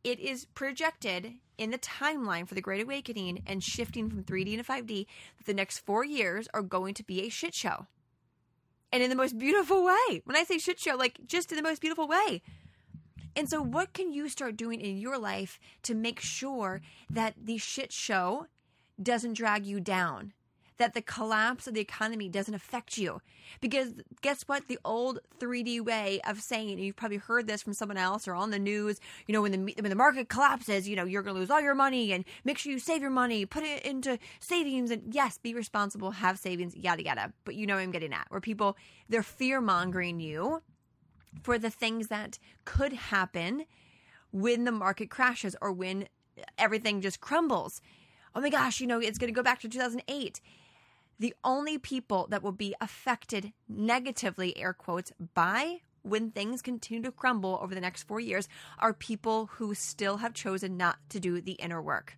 It 0.04 0.20
is 0.20 0.46
projected 0.46 1.34
in 1.58 1.72
the 1.72 1.78
timeline 1.78 2.48
for 2.48 2.56
the 2.56 2.62
Great 2.62 2.84
Awakening 2.84 3.44
and 3.46 3.64
shifting 3.64 4.10
from 4.10 4.24
3D 4.24 4.58
to 4.58 4.64
5D 4.64 5.06
that 5.38 5.46
the 5.46 5.54
next 5.54 5.80
four 5.80 6.06
years 6.06 6.48
are 6.54 6.62
going 6.62 6.94
to 6.94 7.04
be 7.04 7.22
a 7.22 7.30
shit 7.30 7.54
show. 7.54 7.88
And 8.92 9.04
in 9.04 9.10
the 9.10 9.16
most 9.16 9.38
beautiful 9.38 9.84
way. 9.84 10.22
When 10.24 10.38
I 10.38 10.44
say 10.44 10.58
shit 10.58 10.80
show, 10.80 10.96
like 10.96 11.20
just 11.26 11.52
in 11.52 11.58
the 11.58 11.64
most 11.64 11.82
beautiful 11.82 12.08
way. 12.08 12.42
And 13.36 13.50
so, 13.50 13.62
what 13.62 13.92
can 13.92 14.14
you 14.14 14.30
start 14.30 14.56
doing 14.56 14.80
in 14.80 14.98
your 14.98 15.18
life 15.18 15.60
to 15.84 15.94
make 15.94 16.22
sure 16.22 16.82
that 17.10 17.34
the 17.44 17.58
shit 17.58 17.92
show 17.92 18.48
doesn't 19.02 19.34
drag 19.34 19.66
you 19.66 19.82
down? 19.82 20.32
That 20.78 20.94
the 20.94 21.02
collapse 21.02 21.68
of 21.68 21.74
the 21.74 21.80
economy 21.80 22.28
doesn't 22.28 22.54
affect 22.54 22.98
you. 22.98 23.22
Because 23.62 23.94
guess 24.22 24.44
what? 24.44 24.68
The 24.68 24.78
old 24.84 25.20
3D 25.40 25.80
way 25.82 26.20
of 26.28 26.42
saying, 26.42 26.72
and 26.72 26.80
you've 26.82 26.98
probably 26.98 27.18
heard 27.18 27.48
this 27.48 27.64
from 27.64 27.74
someone 27.74 27.98
else 27.98 28.28
or 28.28 28.36
on 28.36 28.52
the 28.52 28.60
news, 28.60 29.00
you 29.26 29.34
know, 29.34 29.42
when 29.42 29.52
the, 29.52 29.74
when 29.80 29.90
the 29.90 29.96
market 29.96 30.28
collapses, 30.28 30.88
you 30.90 30.96
know, 30.98 31.06
you're 31.06 31.22
going 31.22 31.36
to 31.36 31.40
lose 31.40 31.50
all 31.50 31.62
your 31.62 31.76
money 31.76 32.12
and 32.12 32.26
make 32.44 32.58
sure 32.58 32.74
you 32.74 32.80
save 32.80 33.02
your 33.02 33.10
money, 33.10 33.46
put 33.46 33.64
it 33.64 33.86
into 33.86 34.20
savings. 34.40 34.92
And 34.92 35.14
yes, 35.14 35.38
be 35.38 35.54
responsible, 35.54 36.12
have 36.12 36.38
savings, 36.38 36.76
yada, 36.76 37.04
yada. 37.04 37.32
But 37.46 37.56
you 37.56 37.66
know 37.66 37.76
what 37.76 37.84
I'm 37.84 37.92
getting 37.92 38.14
at, 38.14 38.26
where 38.30 38.42
people, 38.42 38.76
they're 39.08 39.24
fear 39.24 39.62
mongering 39.62 40.20
you 40.20 40.62
for 41.42 41.58
the 41.58 41.70
things 41.70 42.08
that 42.08 42.38
could 42.66 42.94
happen 42.94 43.66
when 44.32 44.66
the 44.66 44.72
market 44.72 45.10
crashes 45.10 45.56
or 45.62 45.72
when 45.72 46.08
everything 46.58 47.02
just 47.02 47.22
crumbles. 47.22 47.82
Oh 48.36 48.42
my 48.42 48.50
gosh, 48.50 48.82
you 48.82 48.88
know, 48.88 49.00
it's 49.00 49.18
going 49.18 49.32
to 49.32 49.36
go 49.36 49.44
back 49.44 49.62
to 49.62 49.70
2008. 49.70 50.42
The 51.20 51.34
only 51.44 51.78
people 51.78 52.28
that 52.30 52.44
will 52.44 52.52
be 52.52 52.76
affected 52.82 53.54
negatively, 53.70 54.58
air 54.58 54.74
quotes, 54.74 55.14
by 55.34 55.82
when 56.02 56.32
things 56.32 56.62
continue 56.62 57.04
to 57.04 57.12
crumble 57.12 57.60
over 57.62 57.74
the 57.74 57.82
next 57.82 58.04
four 58.04 58.20
years 58.20 58.48
are 58.80 58.94
people 58.94 59.48
who 59.54 59.74
still 59.74 60.18
have 60.18 60.34
chosen 60.34 60.78
not 60.78 60.98
to 61.10 61.20
do 61.20 61.42
the 61.42 61.54
inner 61.54 61.82
work. 61.82 62.18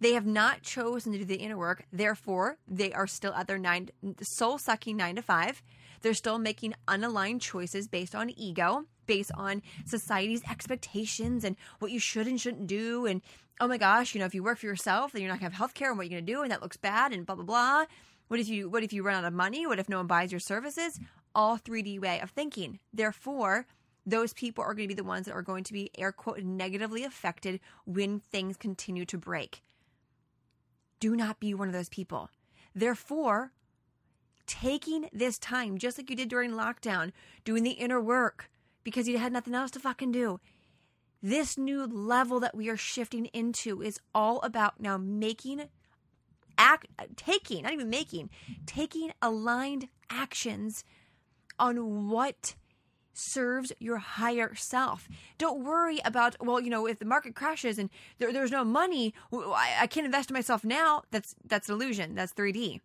They 0.00 0.12
have 0.12 0.26
not 0.26 0.62
chosen 0.62 1.12
to 1.12 1.18
do 1.18 1.24
the 1.24 1.36
inner 1.36 1.58
work, 1.58 1.84
therefore, 1.92 2.58
they 2.68 2.92
are 2.92 3.08
still 3.08 3.34
at 3.34 3.48
their 3.48 3.58
nine 3.58 3.88
soul 4.22 4.58
sucking 4.58 4.96
nine 4.96 5.16
to 5.16 5.22
five. 5.22 5.60
They're 6.02 6.14
still 6.14 6.38
making 6.38 6.74
unaligned 6.86 7.40
choices 7.40 7.88
based 7.88 8.14
on 8.14 8.30
ego, 8.38 8.84
based 9.06 9.32
on 9.34 9.62
society's 9.86 10.44
expectations 10.48 11.42
and 11.42 11.56
what 11.80 11.90
you 11.90 11.98
should 11.98 12.28
and 12.28 12.40
shouldn't 12.40 12.68
do. 12.68 13.06
And 13.06 13.22
oh 13.60 13.68
my 13.68 13.78
gosh, 13.78 14.14
you 14.14 14.20
know, 14.20 14.26
if 14.26 14.34
you 14.34 14.42
work 14.42 14.58
for 14.58 14.66
yourself, 14.66 15.12
then 15.12 15.22
you're 15.22 15.30
not 15.30 15.38
gonna 15.38 15.50
have 15.50 15.54
health 15.54 15.74
care 15.74 15.90
and 15.90 15.98
what 15.98 16.02
are 16.02 16.04
you 16.04 16.10
gonna 16.10 16.22
do? 16.22 16.42
And 16.42 16.50
that 16.50 16.62
looks 16.62 16.76
bad 16.76 17.12
and 17.12 17.26
blah 17.26 17.34
blah 17.34 17.44
blah. 17.44 17.84
What 18.28 18.40
if 18.40 18.48
you 18.48 18.68
what 18.68 18.82
if 18.82 18.92
you 18.92 19.02
run 19.02 19.16
out 19.16 19.24
of 19.24 19.32
money? 19.32 19.66
What 19.66 19.78
if 19.78 19.88
no 19.88 19.98
one 19.98 20.06
buys 20.06 20.32
your 20.32 20.40
services? 20.40 21.00
All 21.34 21.58
3D 21.58 22.00
way 22.00 22.20
of 22.20 22.30
thinking. 22.30 22.78
Therefore, 22.92 23.66
those 24.06 24.32
people 24.32 24.64
are 24.64 24.74
going 24.74 24.88
to 24.88 24.94
be 24.94 25.00
the 25.00 25.04
ones 25.04 25.26
that 25.26 25.34
are 25.34 25.42
going 25.42 25.64
to 25.64 25.72
be 25.72 25.90
air 25.98 26.12
quote 26.12 26.42
negatively 26.42 27.04
affected 27.04 27.60
when 27.84 28.20
things 28.20 28.56
continue 28.56 29.04
to 29.04 29.18
break. 29.18 29.62
Do 31.00 31.14
not 31.14 31.40
be 31.40 31.54
one 31.54 31.68
of 31.68 31.74
those 31.74 31.88
people. 31.88 32.30
Therefore, 32.74 33.52
taking 34.46 35.08
this 35.12 35.38
time, 35.38 35.78
just 35.78 35.98
like 35.98 36.10
you 36.10 36.16
did 36.16 36.28
during 36.28 36.52
lockdown, 36.52 37.12
doing 37.44 37.62
the 37.62 37.72
inner 37.72 38.00
work 38.00 38.50
because 38.82 39.06
you 39.06 39.18
had 39.18 39.32
nothing 39.32 39.54
else 39.54 39.70
to 39.72 39.78
fucking 39.78 40.12
do. 40.12 40.40
This 41.22 41.58
new 41.58 41.84
level 41.86 42.38
that 42.40 42.56
we 42.56 42.68
are 42.68 42.76
shifting 42.76 43.26
into 43.26 43.82
is 43.82 44.00
all 44.14 44.40
about 44.42 44.80
now 44.80 44.96
making 44.96 45.68
act 46.56 46.86
taking, 47.16 47.62
not 47.62 47.72
even 47.72 47.90
making, 47.90 48.30
taking 48.66 49.12
aligned 49.22 49.88
actions 50.10 50.84
on 51.58 52.08
what 52.08 52.54
serves 53.12 53.72
your 53.80 53.98
higher 53.98 54.54
self. 54.54 55.08
Don't 55.38 55.64
worry 55.64 56.00
about, 56.04 56.36
well, 56.40 56.60
you 56.60 56.70
know, 56.70 56.86
if 56.86 56.98
the 56.98 57.04
market 57.04 57.34
crashes 57.34 57.78
and 57.78 57.90
there, 58.18 58.32
there's 58.32 58.52
no 58.52 58.64
money, 58.64 59.12
I, 59.32 59.78
I 59.80 59.86
can't 59.86 60.06
invest 60.06 60.30
in 60.30 60.34
myself 60.34 60.64
now. 60.64 61.02
That's 61.10 61.34
that's 61.44 61.68
an 61.68 61.74
illusion. 61.74 62.14
That's 62.14 62.32
3D. 62.32 62.80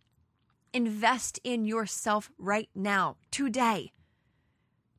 Invest 0.73 1.39
in 1.43 1.65
yourself 1.65 2.31
right 2.39 2.69
now, 2.73 3.17
today. 3.29 3.91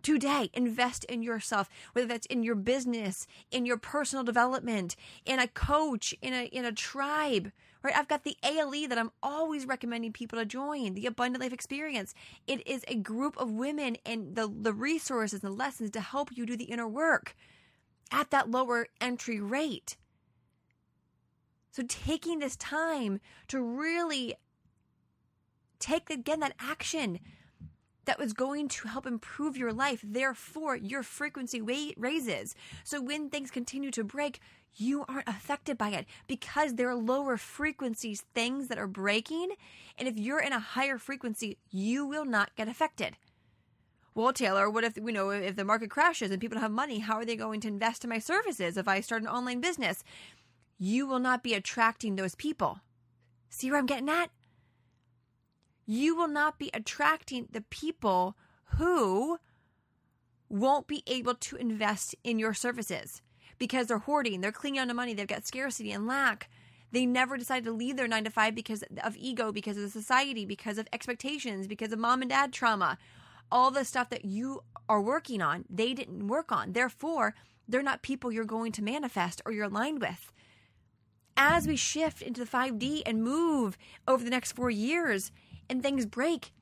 Today, 0.04 0.50
invest 0.52 1.04
in 1.04 1.22
yourself, 1.22 1.70
whether 1.94 2.06
that's 2.06 2.26
in 2.26 2.42
your 2.42 2.56
business, 2.56 3.26
in 3.50 3.64
your 3.64 3.78
personal 3.78 4.22
development, 4.22 4.96
in 5.24 5.38
a 5.38 5.48
coach, 5.48 6.14
in 6.20 6.34
a 6.34 6.44
in 6.44 6.66
a 6.66 6.72
tribe, 6.72 7.50
right? 7.82 7.96
I've 7.96 8.06
got 8.06 8.22
the 8.22 8.36
ALE 8.44 8.86
that 8.88 8.98
I'm 8.98 9.12
always 9.22 9.64
recommending 9.64 10.12
people 10.12 10.38
to 10.38 10.44
join, 10.44 10.92
the 10.92 11.06
Abundant 11.06 11.42
Life 11.42 11.54
Experience. 11.54 12.12
It 12.46 12.66
is 12.66 12.84
a 12.86 12.96
group 12.96 13.34
of 13.38 13.50
women 13.50 13.96
and 14.04 14.36
the, 14.36 14.46
the 14.54 14.74
resources 14.74 15.42
and 15.42 15.50
the 15.50 15.56
lessons 15.56 15.90
to 15.92 16.02
help 16.02 16.36
you 16.36 16.44
do 16.44 16.54
the 16.54 16.64
inner 16.64 16.86
work 16.86 17.34
at 18.12 18.30
that 18.30 18.50
lower 18.50 18.88
entry 19.00 19.40
rate. 19.40 19.96
So 21.70 21.82
taking 21.88 22.40
this 22.40 22.56
time 22.56 23.20
to 23.48 23.58
really 23.58 24.34
take 25.78 26.10
again 26.10 26.40
that 26.40 26.54
action 26.60 27.20
that 28.04 28.18
was 28.18 28.32
going 28.32 28.68
to 28.68 28.88
help 28.88 29.06
improve 29.06 29.56
your 29.56 29.72
life. 29.72 30.00
Therefore, 30.02 30.76
your 30.76 31.02
frequency 31.02 31.60
rate 31.60 31.94
raises. 31.96 32.54
So 32.84 33.00
when 33.00 33.30
things 33.30 33.50
continue 33.50 33.90
to 33.92 34.04
break, 34.04 34.40
you 34.76 35.04
aren't 35.08 35.28
affected 35.28 35.78
by 35.78 35.90
it 35.90 36.06
because 36.26 36.74
there 36.74 36.88
are 36.88 36.96
lower 36.96 37.36
frequencies 37.36 38.24
things 38.34 38.68
that 38.68 38.78
are 38.78 38.86
breaking. 38.86 39.50
And 39.96 40.08
if 40.08 40.18
you're 40.18 40.40
in 40.40 40.52
a 40.52 40.58
higher 40.58 40.98
frequency, 40.98 41.58
you 41.70 42.06
will 42.06 42.24
not 42.24 42.54
get 42.56 42.68
affected. 42.68 43.16
Well, 44.14 44.32
Taylor, 44.32 44.70
what 44.70 44.84
if 44.84 44.96
you 44.96 45.10
know 45.10 45.30
if 45.30 45.56
the 45.56 45.64
market 45.64 45.90
crashes 45.90 46.30
and 46.30 46.40
people 46.40 46.54
don't 46.54 46.62
have 46.62 46.70
money? 46.70 47.00
How 47.00 47.16
are 47.16 47.24
they 47.24 47.36
going 47.36 47.60
to 47.62 47.68
invest 47.68 48.04
in 48.04 48.10
my 48.10 48.20
services 48.20 48.76
if 48.76 48.86
I 48.86 49.00
start 49.00 49.22
an 49.22 49.28
online 49.28 49.60
business? 49.60 50.04
You 50.78 51.06
will 51.06 51.18
not 51.18 51.42
be 51.42 51.54
attracting 51.54 52.16
those 52.16 52.34
people. 52.34 52.80
See 53.48 53.70
where 53.70 53.78
I'm 53.78 53.86
getting 53.86 54.08
at? 54.08 54.30
You 55.86 56.16
will 56.16 56.28
not 56.28 56.58
be 56.58 56.70
attracting 56.72 57.48
the 57.50 57.60
people 57.62 58.36
who 58.76 59.38
won't 60.48 60.86
be 60.86 61.02
able 61.06 61.34
to 61.34 61.56
invest 61.56 62.14
in 62.24 62.38
your 62.38 62.54
services 62.54 63.22
because 63.58 63.86
they're 63.86 63.98
hoarding, 63.98 64.40
they're 64.40 64.52
clinging 64.52 64.80
on 64.80 64.88
to 64.88 64.94
money, 64.94 65.14
they've 65.14 65.26
got 65.26 65.46
scarcity 65.46 65.92
and 65.92 66.06
lack. 66.06 66.48
They 66.92 67.06
never 67.06 67.36
decided 67.36 67.64
to 67.64 67.72
leave 67.72 67.96
their 67.96 68.06
nine 68.06 68.24
to 68.24 68.30
five 68.30 68.54
because 68.54 68.84
of 69.02 69.16
ego, 69.16 69.50
because 69.50 69.76
of 69.76 69.90
society, 69.90 70.46
because 70.46 70.78
of 70.78 70.86
expectations, 70.92 71.66
because 71.66 71.92
of 71.92 71.98
mom 71.98 72.22
and 72.22 72.30
dad 72.30 72.52
trauma. 72.52 72.98
All 73.50 73.70
the 73.70 73.84
stuff 73.84 74.10
that 74.10 74.24
you 74.24 74.62
are 74.88 75.02
working 75.02 75.42
on, 75.42 75.64
they 75.68 75.92
didn't 75.92 76.28
work 76.28 76.52
on. 76.52 76.72
Therefore, 76.72 77.34
they're 77.66 77.82
not 77.82 78.02
people 78.02 78.30
you're 78.30 78.44
going 78.44 78.72
to 78.72 78.82
manifest 78.82 79.42
or 79.44 79.52
you're 79.52 79.64
aligned 79.64 80.00
with. 80.00 80.32
As 81.36 81.66
we 81.66 81.74
shift 81.74 82.22
into 82.22 82.44
the 82.44 82.50
5D 82.50 83.02
and 83.04 83.24
move 83.24 83.76
over 84.06 84.22
the 84.22 84.30
next 84.30 84.52
four 84.52 84.70
years 84.70 85.32
and 85.68 85.82
things 85.82 86.06
break, 86.06 86.52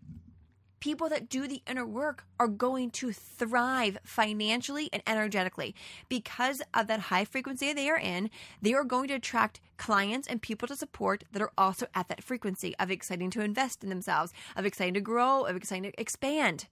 people 0.82 1.08
that 1.08 1.28
do 1.28 1.46
the 1.46 1.62
inner 1.68 1.86
work 1.86 2.24
are 2.40 2.48
going 2.48 2.90
to 2.90 3.12
thrive 3.12 3.96
financially 4.02 4.88
and 4.92 5.00
energetically 5.06 5.76
because 6.08 6.60
of 6.74 6.88
that 6.88 6.98
high 6.98 7.24
frequency 7.24 7.72
they 7.72 7.88
are 7.88 7.98
in. 7.98 8.28
They 8.60 8.74
are 8.74 8.82
going 8.82 9.06
to 9.06 9.14
attract 9.14 9.60
clients 9.76 10.26
and 10.26 10.42
people 10.42 10.66
to 10.66 10.74
support 10.74 11.22
that 11.30 11.40
are 11.40 11.52
also 11.56 11.86
at 11.94 12.08
that 12.08 12.24
frequency 12.24 12.74
of 12.80 12.90
exciting 12.90 13.30
to 13.30 13.42
invest 13.42 13.84
in 13.84 13.90
themselves, 13.90 14.32
of 14.56 14.66
exciting 14.66 14.94
to 14.94 15.00
grow, 15.00 15.44
of 15.44 15.54
exciting 15.54 15.92
to 15.92 16.00
expand. 16.00 16.66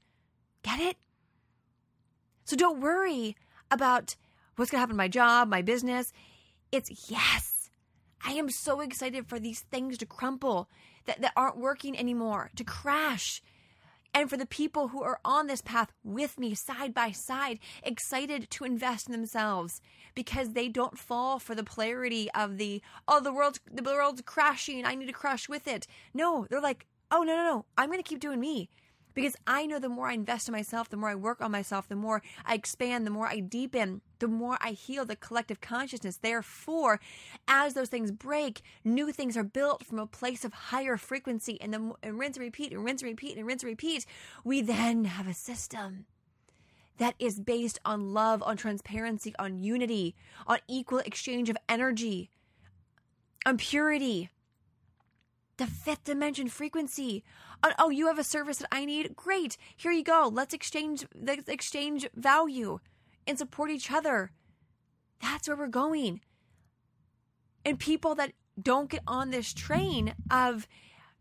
Get 0.64 0.80
it? 0.80 0.96
So 2.44 2.56
don't 2.56 2.80
worry 2.80 3.36
about 3.70 4.16
what's 4.56 4.72
going 4.72 4.78
to 4.78 4.80
happen 4.80 4.94
to 4.94 4.98
my 4.98 5.06
job, 5.06 5.46
my 5.46 5.62
business. 5.62 6.12
It's 6.72 7.08
yes. 7.08 7.70
I 8.24 8.32
am 8.32 8.50
so 8.50 8.80
excited 8.80 9.28
for 9.28 9.38
these 9.38 9.60
things 9.60 9.96
to 9.98 10.06
crumble 10.06 10.68
that, 11.06 11.20
that 11.20 11.32
aren't 11.36 11.58
working 11.58 11.98
anymore, 11.98 12.50
to 12.56 12.64
crash 12.64 13.42
and 14.12 14.28
for 14.28 14.36
the 14.36 14.46
people 14.46 14.88
who 14.88 15.02
are 15.02 15.20
on 15.24 15.46
this 15.46 15.62
path 15.62 15.92
with 16.02 16.38
me 16.38 16.54
side 16.54 16.92
by 16.92 17.12
side, 17.12 17.58
excited 17.82 18.50
to 18.50 18.64
invest 18.64 19.06
in 19.06 19.12
themselves 19.12 19.80
because 20.14 20.52
they 20.52 20.68
don't 20.68 20.98
fall 20.98 21.38
for 21.38 21.54
the 21.54 21.62
polarity 21.62 22.28
of 22.32 22.58
the 22.58 22.82
oh 23.06 23.20
the 23.20 23.32
world's 23.32 23.60
the 23.70 23.82
world's 23.82 24.22
crashing, 24.22 24.84
I 24.84 24.94
need 24.94 25.06
to 25.06 25.12
crash 25.12 25.48
with 25.48 25.68
it. 25.68 25.86
No, 26.12 26.46
they're 26.50 26.60
like, 26.60 26.86
"Oh 27.10 27.22
no, 27.22 27.36
no, 27.36 27.44
no. 27.44 27.64
I'm 27.78 27.88
going 27.88 28.02
to 28.02 28.08
keep 28.08 28.20
doing 28.20 28.40
me." 28.40 28.68
Because 29.14 29.36
I 29.46 29.66
know 29.66 29.78
the 29.78 29.88
more 29.88 30.08
I 30.08 30.14
invest 30.14 30.48
in 30.48 30.52
myself, 30.52 30.88
the 30.88 30.96
more 30.96 31.10
I 31.10 31.14
work 31.14 31.40
on 31.40 31.50
myself, 31.50 31.88
the 31.88 31.96
more 31.96 32.22
I 32.44 32.54
expand, 32.54 33.06
the 33.06 33.10
more 33.10 33.26
I 33.26 33.40
deepen, 33.40 34.00
the 34.18 34.28
more 34.28 34.56
I 34.60 34.72
heal 34.72 35.04
the 35.04 35.16
collective 35.16 35.60
consciousness. 35.60 36.18
Therefore, 36.18 37.00
as 37.48 37.74
those 37.74 37.88
things 37.88 38.12
break, 38.12 38.62
new 38.84 39.12
things 39.12 39.36
are 39.36 39.44
built 39.44 39.84
from 39.84 39.98
a 39.98 40.06
place 40.06 40.44
of 40.44 40.52
higher 40.52 40.96
frequency 40.96 41.60
and 41.60 41.72
then 41.74 41.92
and 42.02 42.18
rinse 42.18 42.36
and 42.36 42.44
repeat 42.44 42.72
and 42.72 42.84
rinse 42.84 43.02
and 43.02 43.10
repeat 43.10 43.36
and 43.36 43.46
rinse 43.46 43.62
and 43.62 43.70
repeat. 43.70 44.06
We 44.44 44.62
then 44.62 45.04
have 45.06 45.26
a 45.26 45.34
system 45.34 46.06
that 46.98 47.14
is 47.18 47.40
based 47.40 47.78
on 47.84 48.12
love, 48.12 48.42
on 48.42 48.56
transparency, 48.58 49.34
on 49.38 49.58
unity, 49.58 50.14
on 50.46 50.58
equal 50.68 50.98
exchange 50.98 51.48
of 51.48 51.56
energy, 51.68 52.30
on 53.46 53.56
purity, 53.56 54.28
the 55.56 55.66
fifth 55.66 56.04
dimension 56.04 56.48
frequency. 56.48 57.24
Oh, 57.62 57.72
oh, 57.78 57.90
you 57.90 58.06
have 58.06 58.18
a 58.18 58.24
service 58.24 58.58
that 58.58 58.68
I 58.72 58.84
need? 58.84 59.14
Great. 59.16 59.56
Here 59.76 59.92
you 59.92 60.02
go. 60.02 60.30
Let's 60.32 60.54
exchange 60.54 61.06
let's 61.14 61.48
exchange 61.48 62.08
value 62.14 62.78
and 63.26 63.38
support 63.38 63.70
each 63.70 63.90
other. 63.90 64.32
That's 65.20 65.48
where 65.48 65.56
we're 65.56 65.68
going. 65.68 66.20
And 67.64 67.78
people 67.78 68.14
that 68.14 68.32
don't 68.60 68.88
get 68.88 69.02
on 69.06 69.30
this 69.30 69.52
train 69.52 70.14
of 70.30 70.66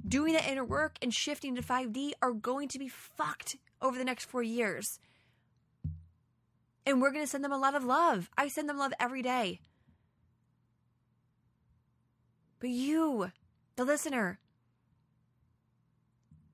doing 0.07 0.33
the 0.33 0.49
inner 0.49 0.63
work 0.63 0.97
and 1.01 1.13
shifting 1.13 1.55
to 1.55 1.61
5D 1.61 2.13
are 2.21 2.31
going 2.31 2.69
to 2.69 2.79
be 2.79 2.87
fucked 2.87 3.57
over 3.81 3.97
the 3.97 4.05
next 4.05 4.25
4 4.25 4.41
years. 4.41 4.99
And 6.85 7.01
we're 7.01 7.11
going 7.11 7.23
to 7.23 7.29
send 7.29 7.43
them 7.43 7.51
a 7.51 7.57
lot 7.57 7.75
of 7.75 7.83
love. 7.83 8.29
I 8.37 8.47
send 8.47 8.69
them 8.69 8.77
love 8.77 8.93
every 8.99 9.21
day. 9.21 9.59
But 12.59 12.69
you, 12.69 13.31
the 13.75 13.85
listener, 13.85 14.39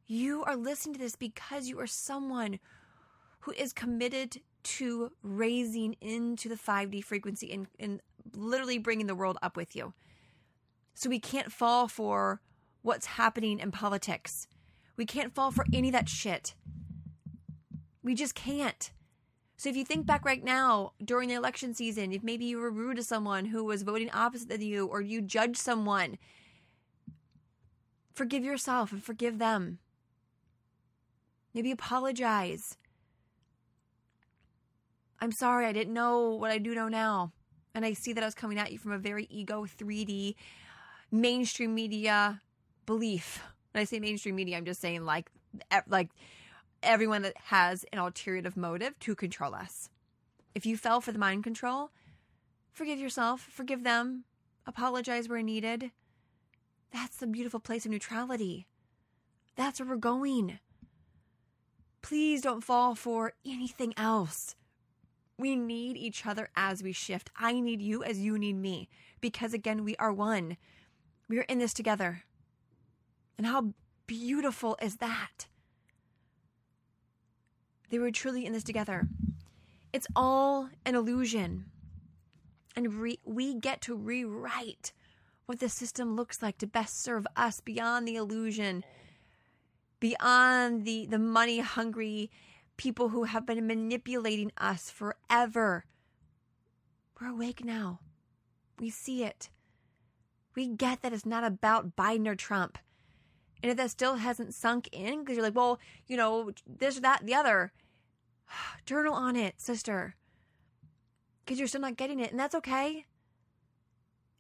you 0.08 0.44
are 0.44 0.56
listening 0.56 0.96
to 0.96 1.00
this 1.00 1.16
because 1.16 1.68
you 1.68 1.80
are 1.80 1.88
someone 1.88 2.60
who 3.42 3.52
is 3.52 3.74
committed 3.74 4.42
to 4.64 5.12
raising 5.22 5.96
into 6.02 6.50
the 6.50 6.56
5D 6.56 7.04
frequency 7.04 7.52
and, 7.52 7.68
and 7.80 8.02
literally 8.34 8.78
bringing 8.78 9.08
the 9.08 9.16
world 9.16 9.38
up 9.42 9.56
with 9.56 9.76
you. 9.76 9.94
So 10.96 11.10
we 11.10 11.20
can't 11.20 11.52
fall 11.52 11.88
for 11.88 12.42
what's 12.82 13.06
happening 13.06 13.60
in 13.60 13.72
politics. 13.72 14.48
We 14.98 15.06
can't 15.06 15.34
fall 15.34 15.52
for 15.52 15.66
any 15.74 15.90
of 15.90 15.94
that 15.94 16.10
shit. 16.10 16.56
We 18.02 18.16
just 18.16 18.34
can't. 18.34 18.92
So 19.58 19.70
if 19.70 19.76
you 19.76 19.86
think 19.86 20.06
back 20.06 20.26
right 20.26 20.44
now 20.44 20.94
during 21.04 21.30
the 21.30 21.36
election 21.36 21.74
season, 21.74 22.12
if 22.12 22.24
maybe 22.24 22.46
you 22.46 22.60
were 22.60 22.72
rude 22.72 22.98
to 22.98 23.04
someone 23.04 23.46
who 23.46 23.64
was 23.64 23.84
voting 23.84 24.10
opposite 24.12 24.52
of 24.52 24.62
you 24.62 24.86
or 24.86 25.02
you 25.02 25.22
judged 25.22 25.58
someone, 25.58 26.18
forgive 28.14 28.44
yourself 28.44 28.92
and 28.92 29.04
forgive 29.04 29.38
them. 29.40 29.80
Maybe 31.56 31.72
apologize. 31.72 32.78
I'm 35.22 35.32
sorry, 35.32 35.66
I 35.66 35.72
didn't 35.72 35.94
know 35.94 36.36
what 36.36 36.52
I 36.52 36.58
do 36.58 36.76
know 36.76 36.90
now. 36.90 37.32
And 37.74 37.86
I 37.86 37.94
see 37.94 38.12
that 38.12 38.22
I 38.22 38.28
was 38.28 38.36
coming 38.36 38.60
at 38.60 38.74
you 38.74 38.78
from 38.78 38.92
a 38.92 38.98
very 38.98 39.26
ego 39.30 39.66
3D 39.66 40.36
mainstream 41.12 41.74
media 41.74 42.42
belief. 42.86 43.42
When 43.72 43.82
I 43.82 43.86
say 43.86 44.00
mainstream 44.02 44.36
media, 44.36 44.58
I'm 44.58 44.66
just 44.66 44.82
saying 44.82 45.06
like 45.06 45.32
like 45.88 46.10
everyone 46.84 47.22
that 47.22 47.38
has 47.46 47.86
an 47.94 48.00
alternative 48.00 48.58
motive 48.58 49.00
to 49.00 49.16
control 49.16 49.56
us. 49.56 49.90
If 50.54 50.66
you 50.66 50.76
fell 50.76 51.00
for 51.00 51.14
the 51.14 51.20
mind 51.20 51.46
control, 51.46 51.92
forgive 52.74 53.00
yourself, 53.00 53.40
forgive 53.40 53.84
them, 53.84 54.26
apologize 54.68 55.30
where 55.30 55.42
needed. 55.42 55.92
That's 56.92 57.18
the 57.18 57.28
beautiful 57.28 57.62
place 57.62 57.86
of 57.86 57.92
neutrality. 57.92 58.68
That's 59.56 59.80
where 59.80 59.88
we're 59.88 59.96
going. 59.96 60.60
Please 62.06 62.40
don't 62.40 62.64
fall 62.64 62.94
for 62.94 63.34
anything 63.44 63.92
else. 63.98 64.56
We 65.40 65.56
need 65.56 65.98
each 65.98 66.24
other 66.24 66.50
as 66.56 66.84
we 66.84 66.92
shift. 66.92 67.32
I 67.36 67.60
need 67.60 67.82
you 67.82 68.04
as 68.04 68.20
you 68.20 68.38
need 68.38 68.58
me. 68.58 68.90
Because 69.22 69.56
again, 69.56 69.84
we 69.84 69.96
are 69.96 70.14
one. 70.14 70.58
We 71.28 71.40
are 71.40 71.48
in 71.50 71.58
this 71.58 71.74
together. 71.74 72.22
And 73.40 73.48
how 73.48 73.74
beautiful 74.06 74.78
is 74.80 74.98
that? 74.98 75.48
They 77.90 77.98
were 77.98 78.12
truly 78.12 78.46
in 78.46 78.54
this 78.54 78.64
together. 78.64 79.08
It's 79.92 80.06
all 80.16 80.70
an 80.86 80.94
illusion. 80.94 81.66
And 82.76 82.94
re- 82.94 83.20
we 83.26 83.56
get 83.56 83.82
to 83.82 83.96
rewrite 83.96 84.94
what 85.48 85.60
the 85.60 85.70
system 85.70 86.16
looks 86.16 86.44
like 86.44 86.60
to 86.60 86.68
best 86.68 87.02
serve 87.02 87.26
us 87.36 87.62
beyond 87.62 88.08
the 88.08 88.16
illusion 88.16 88.84
beyond 90.06 90.86
the, 90.86 91.08
the 91.08 91.18
money 91.18 91.58
hungry 91.62 92.30
people 92.78 93.10
who 93.10 93.24
have 93.24 93.44
been 93.44 93.66
manipulating 93.66 94.52
us 94.56 94.92
forever. 94.92 95.84
We're 97.20 97.30
awake 97.30 97.66
now. 97.66 98.02
We 98.78 98.92
see 98.92 99.24
it. 99.24 99.50
We 100.54 100.68
get 100.68 101.02
that 101.02 101.12
it's 101.12 101.26
not 101.26 101.44
about 101.44 101.96
Biden 101.96 102.28
or 102.28 102.36
Trump. 102.36 102.78
And 103.64 103.72
if 103.72 103.78
that 103.78 103.90
still 103.90 104.18
hasn't 104.18 104.54
sunk 104.54 104.90
in, 104.92 105.22
because 105.22 105.38
you're 105.38 105.46
like, 105.46 105.56
well, 105.56 105.80
you 106.06 106.18
know, 106.18 106.52
this 106.68 107.00
that, 107.00 107.26
the 107.26 107.34
other, 107.34 107.74
journal 108.86 109.16
on 109.16 109.36
it, 109.36 109.60
sister. 109.60 110.16
Because 111.44 111.58
you're 111.58 111.68
still 111.68 111.82
not 111.82 111.98
getting 111.98 112.20
it, 112.20 112.30
and 112.30 112.40
that's 112.40 112.54
okay. 112.54 113.08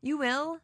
You 0.04 0.20
will 0.20 0.60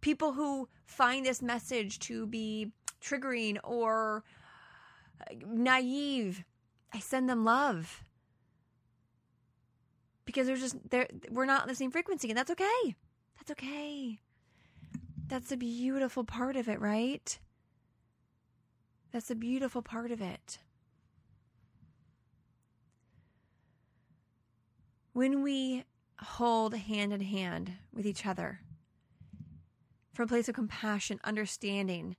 people 0.00 0.32
who 0.32 0.68
find 0.86 1.24
this 1.24 1.42
message 1.42 1.98
to 2.00 2.26
be 2.26 2.72
triggering 3.02 3.58
or 3.62 4.24
uh, 5.20 5.34
naive, 5.46 6.44
I 6.92 7.00
send 7.00 7.28
them 7.28 7.44
love. 7.44 8.04
Because 10.24 10.46
they're 10.46 10.56
just 10.56 10.76
they're 10.90 11.08
we're 11.30 11.44
not 11.44 11.62
on 11.62 11.68
the 11.68 11.74
same 11.74 11.90
frequency 11.90 12.28
and 12.28 12.38
that's 12.38 12.50
okay. 12.50 12.96
That's 13.36 13.50
okay. 13.50 14.20
That's 15.26 15.52
a 15.52 15.56
beautiful 15.56 16.24
part 16.24 16.56
of 16.56 16.68
it, 16.68 16.80
right? 16.80 17.38
That's 19.12 19.30
a 19.30 19.34
beautiful 19.34 19.82
part 19.82 20.10
of 20.10 20.20
it. 20.20 20.58
When 25.12 25.42
we 25.42 25.84
hold 26.18 26.74
hand 26.74 27.12
in 27.12 27.20
hand 27.20 27.72
with 27.92 28.06
each 28.06 28.26
other, 28.26 28.60
from 30.14 30.24
a 30.24 30.28
place 30.28 30.48
of 30.48 30.54
compassion, 30.54 31.20
understanding 31.24 32.16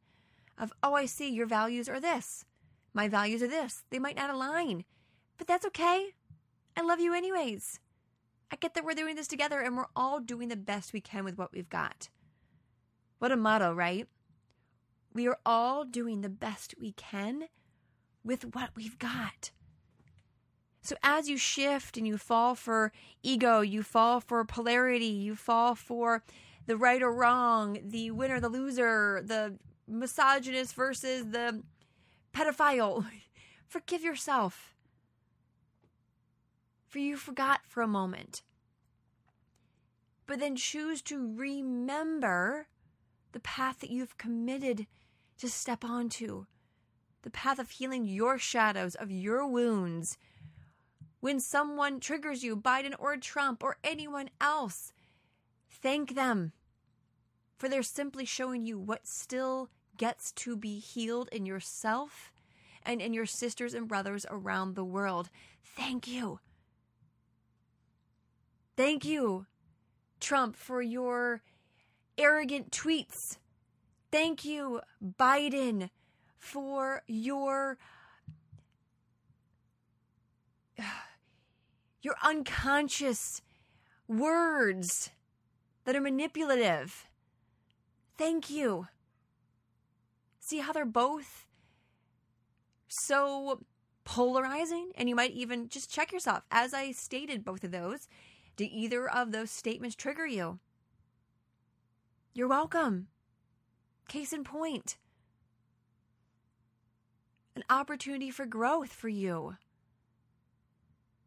of, 0.57 0.71
oh, 0.83 0.93
I 0.93 1.05
see 1.05 1.29
your 1.29 1.47
values 1.47 1.89
are 1.89 1.99
this. 1.99 2.45
My 2.93 3.07
values 3.07 3.41
are 3.41 3.47
this. 3.47 3.83
They 3.89 3.99
might 3.99 4.15
not 4.15 4.29
align, 4.29 4.85
but 5.37 5.47
that's 5.47 5.65
okay. 5.65 6.09
I 6.77 6.81
love 6.81 6.99
you 6.99 7.13
anyways. 7.13 7.79
I 8.51 8.57
get 8.57 8.73
that 8.73 8.85
we're 8.85 8.93
doing 8.93 9.15
this 9.15 9.27
together 9.27 9.59
and 9.59 9.75
we're 9.75 9.87
all 9.95 10.19
doing 10.19 10.49
the 10.49 10.55
best 10.55 10.93
we 10.93 11.01
can 11.01 11.23
with 11.23 11.37
what 11.37 11.51
we've 11.53 11.69
got. 11.69 12.09
What 13.19 13.31
a 13.31 13.37
motto, 13.37 13.73
right? 13.73 14.07
We 15.13 15.27
are 15.27 15.39
all 15.45 15.85
doing 15.85 16.21
the 16.21 16.29
best 16.29 16.75
we 16.79 16.91
can 16.91 17.45
with 18.23 18.55
what 18.55 18.71
we've 18.75 18.99
got. 18.99 19.51
So 20.81 20.95
as 21.01 21.27
you 21.27 21.37
shift 21.37 21.97
and 21.97 22.05
you 22.05 22.17
fall 22.17 22.53
for 22.53 22.91
ego, 23.23 23.61
you 23.61 23.81
fall 23.81 24.19
for 24.19 24.43
polarity, 24.45 25.05
you 25.05 25.35
fall 25.35 25.73
for 25.73 26.23
the 26.65 26.77
right 26.77 27.01
or 27.01 27.13
wrong, 27.13 27.77
the 27.83 28.11
winner, 28.11 28.39
the 28.39 28.49
loser, 28.49 29.21
the 29.23 29.57
misogynist 29.87 30.73
versus 30.73 31.25
the 31.31 31.63
pedophile. 32.33 33.05
Forgive 33.67 34.03
yourself. 34.03 34.73
For 36.87 36.99
you 36.99 37.17
forgot 37.17 37.61
for 37.67 37.81
a 37.81 37.87
moment. 37.87 38.41
But 40.27 40.39
then 40.39 40.55
choose 40.55 41.01
to 41.03 41.33
remember 41.35 42.67
the 43.31 43.39
path 43.41 43.79
that 43.79 43.91
you've 43.91 44.17
committed 44.17 44.87
to 45.39 45.49
step 45.49 45.83
onto, 45.83 46.45
the 47.23 47.29
path 47.29 47.59
of 47.59 47.69
healing 47.69 48.05
your 48.05 48.37
shadows, 48.37 48.95
of 48.95 49.11
your 49.11 49.45
wounds. 49.45 50.17
When 51.19 51.39
someone 51.39 51.99
triggers 51.99 52.43
you, 52.43 52.55
Biden 52.55 52.93
or 52.97 53.17
Trump 53.17 53.61
or 53.61 53.77
anyone 53.83 54.29
else, 54.39 54.93
Thank 55.81 56.15
them 56.15 56.53
for 57.57 57.67
they're 57.69 57.83
simply 57.83 58.25
showing 58.25 58.65
you 58.65 58.79
what 58.79 59.05
still 59.05 59.69
gets 59.97 60.31
to 60.31 60.55
be 60.55 60.79
healed 60.79 61.29
in 61.31 61.45
yourself 61.45 62.31
and 62.83 63.01
in 63.01 63.13
your 63.13 63.25
sisters 63.25 63.73
and 63.73 63.87
brothers 63.87 64.25
around 64.29 64.75
the 64.75 64.85
world. 64.85 65.29
Thank 65.63 66.07
you. 66.07 66.39
Thank 68.77 69.05
you, 69.05 69.45
Trump, 70.19 70.55
for 70.55 70.81
your 70.81 71.41
arrogant 72.17 72.71
tweets. 72.71 73.37
Thank 74.11 74.45
you, 74.45 74.81
Biden, 75.03 75.89
for 76.37 77.03
your 77.07 77.77
your 82.01 82.15
unconscious 82.23 83.41
words 84.07 85.09
that 85.85 85.95
are 85.95 86.01
manipulative. 86.01 87.07
Thank 88.17 88.49
you. 88.49 88.87
See 90.39 90.59
how 90.59 90.73
they're 90.73 90.85
both 90.85 91.45
so 92.87 93.61
polarizing? 94.03 94.91
And 94.95 95.09
you 95.09 95.15
might 95.15 95.31
even 95.31 95.69
just 95.69 95.91
check 95.91 96.11
yourself. 96.11 96.43
As 96.51 96.73
I 96.73 96.91
stated 96.91 97.45
both 97.45 97.63
of 97.63 97.71
those, 97.71 98.07
do 98.55 98.67
either 98.69 99.09
of 99.09 99.31
those 99.31 99.51
statements 99.51 99.95
trigger 99.95 100.27
you? 100.27 100.59
You're 102.33 102.47
welcome. 102.47 103.07
Case 104.07 104.33
in 104.33 104.43
point 104.43 104.97
an 107.55 107.63
opportunity 107.69 108.29
for 108.29 108.45
growth 108.45 108.91
for 108.91 109.07
you. 109.07 109.55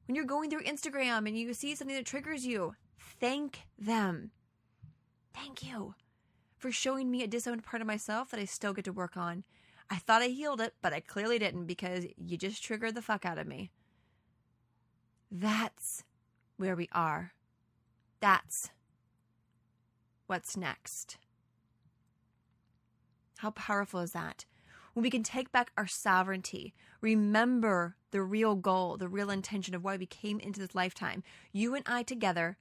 When 0.06 0.14
you're 0.14 0.24
going 0.24 0.50
through 0.50 0.62
Instagram 0.62 1.26
and 1.26 1.38
you 1.38 1.52
see 1.54 1.74
something 1.74 1.96
that 1.96 2.06
triggers 2.06 2.46
you, 2.46 2.74
thank 2.98 3.60
them. 3.78 4.30
Thank 5.34 5.62
you 5.62 5.94
for 6.56 6.70
showing 6.70 7.10
me 7.10 7.22
a 7.22 7.28
disowned 7.28 7.64
part 7.64 7.80
of 7.80 7.86
myself 7.86 8.30
that 8.30 8.40
I 8.40 8.44
still 8.44 8.72
get 8.72 8.84
to 8.86 8.92
work 8.92 9.16
on. 9.16 9.44
I 9.90 9.96
thought 9.96 10.22
I 10.22 10.28
healed 10.28 10.60
it, 10.60 10.74
but 10.82 10.92
I 10.92 11.00
clearly 11.00 11.38
didn't 11.38 11.66
because 11.66 12.06
you 12.16 12.36
just 12.36 12.62
triggered 12.62 12.94
the 12.94 13.02
fuck 13.02 13.24
out 13.24 13.38
of 13.38 13.46
me. 13.46 13.70
That's 15.30 16.04
where 16.56 16.76
we 16.76 16.88
are. 16.92 17.32
That's 18.20 18.70
what's 20.26 20.56
next. 20.56 21.16
How 23.38 23.50
powerful 23.52 24.00
is 24.00 24.12
that? 24.12 24.44
when 24.98 25.04
we 25.04 25.10
can 25.10 25.22
take 25.22 25.52
back 25.52 25.70
our 25.76 25.86
sovereignty, 25.86 26.74
remember 27.00 27.94
the 28.10 28.20
real 28.20 28.56
goal, 28.56 28.96
the 28.96 29.08
real 29.08 29.30
intention 29.30 29.72
of 29.72 29.84
why 29.84 29.96
we 29.96 30.06
came 30.06 30.40
into 30.40 30.58
this 30.58 30.74
lifetime. 30.74 31.22
You 31.52 31.76
and 31.76 31.84
I 31.86 32.02
together 32.02 32.56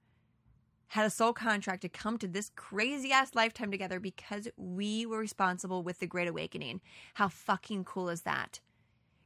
had 0.89 1.05
a 1.05 1.09
soul 1.09 1.33
contract 1.33 1.81
to 1.81 1.89
come 1.89 2.17
to 2.17 2.27
this 2.27 2.51
crazy 2.55 3.11
ass 3.11 3.35
lifetime 3.35 3.71
together 3.71 3.99
because 3.99 4.47
we 4.55 5.05
were 5.05 5.19
responsible 5.19 5.83
with 5.83 5.99
the 5.99 6.07
Great 6.07 6.27
Awakening. 6.27 6.81
How 7.15 7.27
fucking 7.27 7.83
cool 7.83 8.09
is 8.09 8.21
that? 8.21 8.61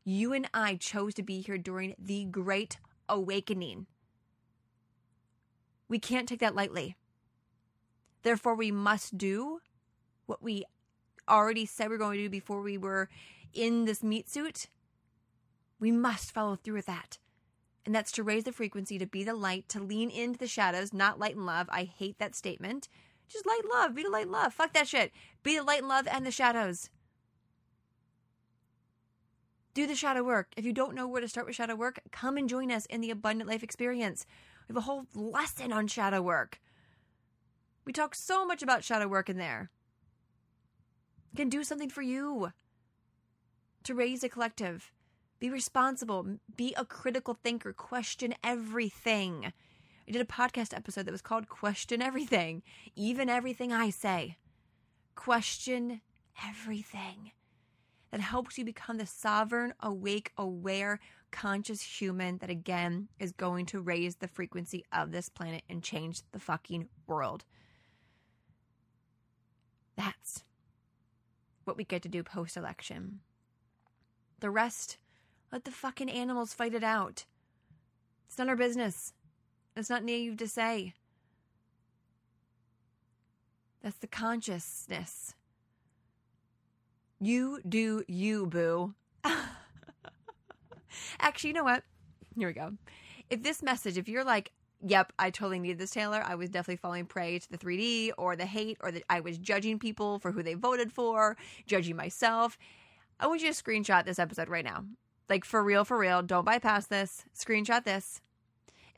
You 0.04 0.34
and 0.34 0.50
I 0.54 0.76
chose 0.76 1.14
to 1.16 1.24
be 1.24 1.42
here 1.42 1.60
during 1.60 1.96
the 2.00 2.26
Great 2.26 2.78
Awakening. 3.08 3.86
We 5.88 6.00
can't 6.00 6.28
take 6.28 6.40
that 6.40 6.56
lightly. 6.56 6.96
Therefore, 8.24 8.56
we 8.56 8.72
must 8.72 9.18
do 9.18 9.60
what 10.26 10.42
we 10.42 10.64
already 11.30 11.66
said 11.66 11.90
we 11.90 11.96
are 11.96 12.00
going 12.00 12.18
to 12.18 12.24
do 12.24 12.30
before 12.30 12.62
we 12.62 12.78
were 12.78 13.10
in 13.54 13.86
this 13.86 14.04
meat 14.04 14.30
suit. 14.30 14.68
We 15.80 15.92
must 15.92 16.32
follow 16.32 16.56
through 16.56 16.76
with 16.76 16.86
that. 16.86 17.18
And 17.86 17.96
that's 17.96 18.12
to 18.14 18.24
raise 18.24 18.44
the 18.44 18.52
frequency, 18.52 19.00
to 19.00 19.08
be 19.08 19.24
the 19.24 19.34
light, 19.34 19.68
to 19.70 19.80
lean 19.80 20.10
into 20.10 20.38
the 20.38 20.48
shadows, 20.48 20.94
not 20.94 21.20
light 21.20 21.36
and 21.36 21.46
love. 21.46 21.68
I 21.72 21.84
hate 21.84 22.20
that 22.20 22.36
statement. 22.36 22.88
Just 23.28 23.48
light 23.48 23.62
and 23.64 23.72
love. 23.74 23.96
Be 23.96 24.04
the 24.04 24.10
light 24.10 24.24
and 24.24 24.32
love. 24.32 24.54
Fuck 24.54 24.74
that 24.74 24.88
shit. 24.88 25.12
Be 25.42 25.58
the 25.58 25.64
light 25.64 25.80
and 25.80 25.88
love 25.88 26.08
and 26.08 26.26
the 26.26 26.32
shadows. 26.32 26.90
Do 29.74 29.88
the 29.88 29.96
shadow 29.96 30.24
work. 30.24 30.50
If 30.58 30.66
you 30.66 30.74
don't 30.74 30.96
know 30.96 31.08
where 31.08 31.22
to 31.22 31.28
start 31.28 31.48
with 31.48 31.56
shadow 31.56 31.76
work, 31.76 32.02
come 32.12 32.38
and 32.38 32.50
join 32.50 32.72
us 32.72 32.86
in 32.88 33.02
the 33.02 33.10
Abundant 33.10 33.50
Life 33.50 33.64
Experience. 33.64 34.26
We 34.68 34.74
have 34.74 34.84
a 34.84 34.86
whole 34.86 35.06
lesson 35.16 35.72
on 35.72 35.88
shadow 35.88 36.22
work. 36.22 36.60
We 37.86 37.94
talk 37.94 38.14
so 38.14 38.46
much 38.46 38.62
about 38.62 38.84
shadow 38.84 39.08
work 39.08 39.30
in 39.30 39.38
there. 39.38 39.72
It 41.34 41.38
can 41.38 41.50
do 41.50 41.64
something 41.64 41.90
for 41.90 42.02
you 42.02 42.52
to 43.84 43.96
raise 43.96 44.24
a 44.24 44.30
collective. 44.30 44.92
Be 45.42 45.50
responsible. 45.50 46.38
Be 46.56 46.76
a 46.78 46.86
critical 46.86 47.34
thinker. 47.34 47.74
Question 47.74 48.36
everything. 48.44 49.52
I 50.08 50.12
did 50.12 50.22
a 50.22 50.26
podcast 50.26 50.72
episode 50.72 51.08
that 51.08 51.12
was 51.12 51.24
called 51.24 51.50
Question 51.50 52.00
Everything, 52.00 52.62
even 52.96 53.28
everything 53.28 53.74
I 53.74 53.90
say. 53.90 54.38
Question 55.16 56.02
everything. 56.48 57.32
That 58.12 58.22
helps 58.22 58.60
you 58.60 58.64
become 58.66 59.00
the 59.00 59.08
sovereign, 59.08 59.74
awake, 59.80 60.32
aware, 60.38 61.00
conscious 61.32 61.82
human 61.82 62.38
that 62.38 62.52
again 62.52 63.08
is 63.20 63.32
going 63.32 63.66
to 63.68 63.82
raise 63.82 64.18
the 64.18 64.28
frequency 64.28 64.86
of 64.94 65.12
this 65.12 65.28
planet 65.28 65.64
and 65.68 65.82
change 65.82 66.22
the 66.34 66.40
fucking 66.40 66.88
world. 67.08 67.46
That's 69.98 70.44
what 71.64 71.78
we 71.78 71.84
get 71.84 72.04
to 72.04 72.10
do 72.10 72.22
post 72.22 72.58
election. 72.58 73.22
The 74.40 74.52
rest, 74.52 74.98
let 75.52 75.66
the 75.66 75.72
fucking 75.72 76.10
animals 76.10 76.54
fight 76.54 76.74
it 76.74 76.84
out. 76.84 77.26
It's 78.28 78.38
not 78.38 78.48
our 78.48 78.56
business. 78.56 79.14
It's 79.76 79.90
not 79.90 80.04
naive 80.04 80.38
to 80.38 80.48
say. 80.48 80.94
That's 83.84 83.98
the 83.98 84.08
consciousness. 84.08 85.36
You 87.20 87.60
do 87.68 88.04
you, 88.08 88.46
boo. 88.46 88.94
Actually, 91.20 91.50
you 91.50 91.54
know 91.56 91.64
what? 91.64 91.84
Here 92.38 92.48
we 92.48 92.54
go. 92.54 92.74
If 93.30 93.44
this 93.44 93.62
message, 93.62 93.98
if 93.98 94.08
you're 94.08 94.24
like, 94.24 94.52
yep, 94.86 95.14
I 95.20 95.30
totally 95.30 95.60
needed 95.60 95.78
this, 95.80 95.92
Taylor. 95.92 96.24
I 96.26 96.36
was 96.36 96.50
definitely 96.50 96.78
falling 96.78 97.06
prey 97.06 97.40
to 97.40 97.52
the 97.52 97.58
3D 97.58 98.12
or 98.18 98.36
the 98.36 98.46
hate 98.46 98.78
or 98.82 98.92
that 98.92 99.04
I 99.10 99.20
was 99.20 99.38
judging 99.38 99.80
people 99.80 100.20
for 100.20 100.32
who 100.32 100.44
they 100.44 100.54
voted 100.54 100.92
for, 100.92 101.38
judging 101.66 101.96
myself. 101.96 102.58
I 103.20 103.28
want 103.28 103.42
you 103.42 103.54
to 103.54 103.64
screenshot 103.64 104.06
this 104.06 104.20
episode 104.20 104.50
right 104.50 104.66
now. 104.66 104.86
Like 105.32 105.46
for 105.46 105.64
real, 105.64 105.86
for 105.86 105.98
real. 105.98 106.22
Don't 106.22 106.44
bypass 106.44 106.88
this. 106.88 107.24
Screenshot 107.34 107.86
this. 107.86 108.20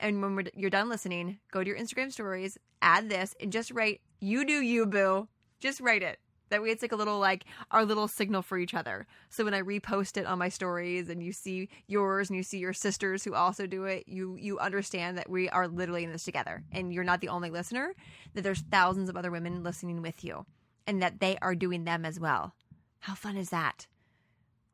And 0.00 0.20
when 0.20 0.48
you're 0.52 0.68
done 0.68 0.88
listening, 0.88 1.38
go 1.52 1.62
to 1.62 1.70
your 1.70 1.78
Instagram 1.78 2.10
stories, 2.10 2.58
add 2.82 3.08
this, 3.08 3.36
and 3.40 3.52
just 3.52 3.70
write, 3.70 4.00
you 4.18 4.44
do 4.44 4.60
you, 4.60 4.84
boo. 4.84 5.28
Just 5.60 5.80
write 5.80 6.02
it. 6.02 6.18
That 6.48 6.60
way, 6.60 6.70
it's 6.70 6.82
like 6.82 6.90
a 6.90 6.96
little 6.96 7.20
like 7.20 7.44
our 7.70 7.84
little 7.84 8.08
signal 8.08 8.42
for 8.42 8.58
each 8.58 8.74
other. 8.74 9.06
So 9.28 9.44
when 9.44 9.54
I 9.54 9.62
repost 9.62 10.16
it 10.16 10.26
on 10.26 10.40
my 10.40 10.48
stories, 10.48 11.08
and 11.08 11.22
you 11.22 11.32
see 11.32 11.68
yours, 11.86 12.30
and 12.30 12.36
you 12.36 12.42
see 12.42 12.58
your 12.58 12.72
sisters 12.72 13.22
who 13.22 13.34
also 13.34 13.68
do 13.68 13.84
it, 13.84 14.08
you 14.08 14.34
you 14.34 14.58
understand 14.58 15.16
that 15.18 15.30
we 15.30 15.48
are 15.50 15.68
literally 15.68 16.02
in 16.02 16.10
this 16.10 16.24
together, 16.24 16.64
and 16.72 16.92
you're 16.92 17.04
not 17.04 17.20
the 17.20 17.28
only 17.28 17.50
listener. 17.50 17.94
That 18.34 18.42
there's 18.42 18.60
thousands 18.72 19.08
of 19.08 19.16
other 19.16 19.30
women 19.30 19.62
listening 19.62 20.02
with 20.02 20.24
you, 20.24 20.46
and 20.84 21.00
that 21.00 21.20
they 21.20 21.38
are 21.40 21.54
doing 21.54 21.84
them 21.84 22.04
as 22.04 22.18
well. 22.18 22.54
How 22.98 23.14
fun 23.14 23.36
is 23.36 23.50
that? 23.50 23.86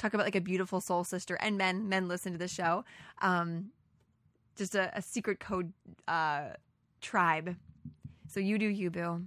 Talk 0.00 0.14
about 0.14 0.24
like 0.24 0.34
a 0.34 0.40
beautiful 0.40 0.80
soul 0.80 1.04
sister, 1.04 1.36
and 1.42 1.58
men 1.58 1.86
men 1.90 2.08
listen 2.08 2.32
to 2.32 2.38
the 2.38 2.48
show. 2.48 2.86
Um, 3.20 3.66
just 4.56 4.74
a, 4.74 4.90
a 4.96 5.02
secret 5.02 5.40
code 5.40 5.74
uh, 6.08 6.54
tribe. 7.02 7.54
So 8.26 8.40
you 8.40 8.56
do 8.56 8.64
you, 8.64 8.90
boo. 8.90 9.26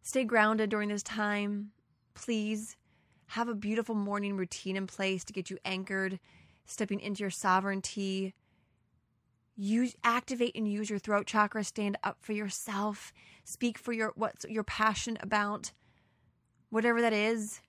Stay 0.00 0.24
grounded 0.24 0.70
during 0.70 0.88
this 0.88 1.02
time. 1.02 1.72
Please 2.14 2.78
have 3.26 3.48
a 3.48 3.54
beautiful 3.54 3.94
morning 3.94 4.38
routine 4.38 4.76
in 4.76 4.86
place 4.86 5.24
to 5.24 5.34
get 5.34 5.50
you 5.50 5.58
anchored, 5.62 6.18
stepping 6.64 7.00
into 7.00 7.20
your 7.20 7.30
sovereignty. 7.30 8.32
Use 9.58 9.94
activate 10.02 10.56
and 10.56 10.66
use 10.66 10.88
your 10.88 10.98
throat 10.98 11.26
chakra. 11.26 11.64
Stand 11.64 11.98
up 12.02 12.16
for 12.22 12.32
yourself. 12.32 13.12
Speak 13.44 13.76
for 13.76 13.92
your 13.92 14.14
what 14.16 14.42
your 14.48 14.64
passion 14.64 15.18
about. 15.20 15.72
Whatever 16.70 17.02
that 17.02 17.12
is. 17.12 17.60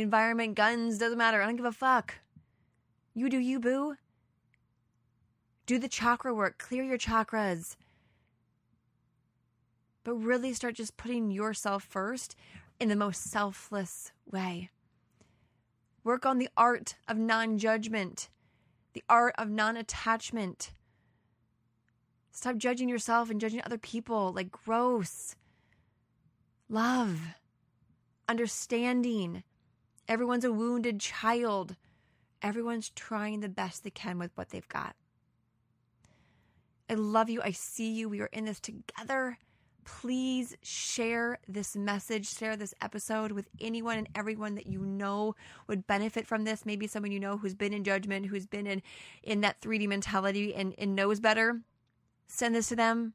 Environment, 0.00 0.54
guns, 0.54 0.98
doesn't 0.98 1.18
matter. 1.18 1.42
I 1.42 1.46
don't 1.46 1.56
give 1.56 1.64
a 1.64 1.72
fuck. 1.72 2.14
You 3.14 3.28
do 3.28 3.38
you, 3.38 3.58
boo. 3.58 3.96
Do 5.66 5.78
the 5.78 5.88
chakra 5.88 6.32
work. 6.32 6.58
Clear 6.58 6.84
your 6.84 6.98
chakras 6.98 7.76
but 10.08 10.14
really 10.14 10.54
start 10.54 10.74
just 10.74 10.96
putting 10.96 11.30
yourself 11.30 11.84
first 11.84 12.34
in 12.80 12.88
the 12.88 12.96
most 12.96 13.24
selfless 13.24 14.10
way. 14.24 14.70
Work 16.02 16.24
on 16.24 16.38
the 16.38 16.48
art 16.56 16.94
of 17.06 17.18
non 17.18 17.58
judgment, 17.58 18.30
the 18.94 19.04
art 19.06 19.34
of 19.36 19.50
non 19.50 19.76
attachment. 19.76 20.72
Stop 22.32 22.56
judging 22.56 22.88
yourself 22.88 23.28
and 23.28 23.38
judging 23.38 23.60
other 23.62 23.76
people 23.76 24.32
like 24.32 24.50
gross. 24.50 25.36
Love, 26.70 27.20
understanding. 28.26 29.42
Everyone's 30.08 30.44
a 30.44 30.52
wounded 30.52 31.00
child. 31.00 31.76
Everyone's 32.42 32.90
trying 32.90 33.40
the 33.40 33.48
best 33.48 33.84
they 33.84 33.90
can 33.90 34.18
with 34.18 34.30
what 34.34 34.50
they've 34.50 34.68
got. 34.68 34.96
I 36.90 36.94
love 36.94 37.28
you. 37.28 37.42
I 37.42 37.50
see 37.50 37.92
you. 37.92 38.08
We 38.08 38.20
are 38.20 38.30
in 38.32 38.46
this 38.46 38.60
together 38.60 39.38
please 39.88 40.54
share 40.62 41.38
this 41.48 41.74
message, 41.74 42.28
share 42.28 42.56
this 42.56 42.74
episode 42.82 43.32
with 43.32 43.48
anyone 43.58 43.96
and 43.96 44.08
everyone 44.14 44.54
that 44.54 44.66
you 44.66 44.80
know 44.80 45.34
would 45.66 45.86
benefit 45.86 46.26
from 46.26 46.44
this. 46.44 46.66
Maybe 46.66 46.86
someone 46.86 47.10
you 47.10 47.18
know 47.18 47.38
who's 47.38 47.54
been 47.54 47.72
in 47.72 47.84
judgment, 47.84 48.26
who's 48.26 48.46
been 48.46 48.66
in 48.66 48.82
in 49.22 49.40
that 49.40 49.62
3D 49.62 49.88
mentality 49.88 50.54
and, 50.54 50.74
and 50.76 50.94
knows 50.94 51.20
better. 51.20 51.62
Send 52.26 52.54
this 52.54 52.68
to 52.68 52.76
them. 52.76 53.14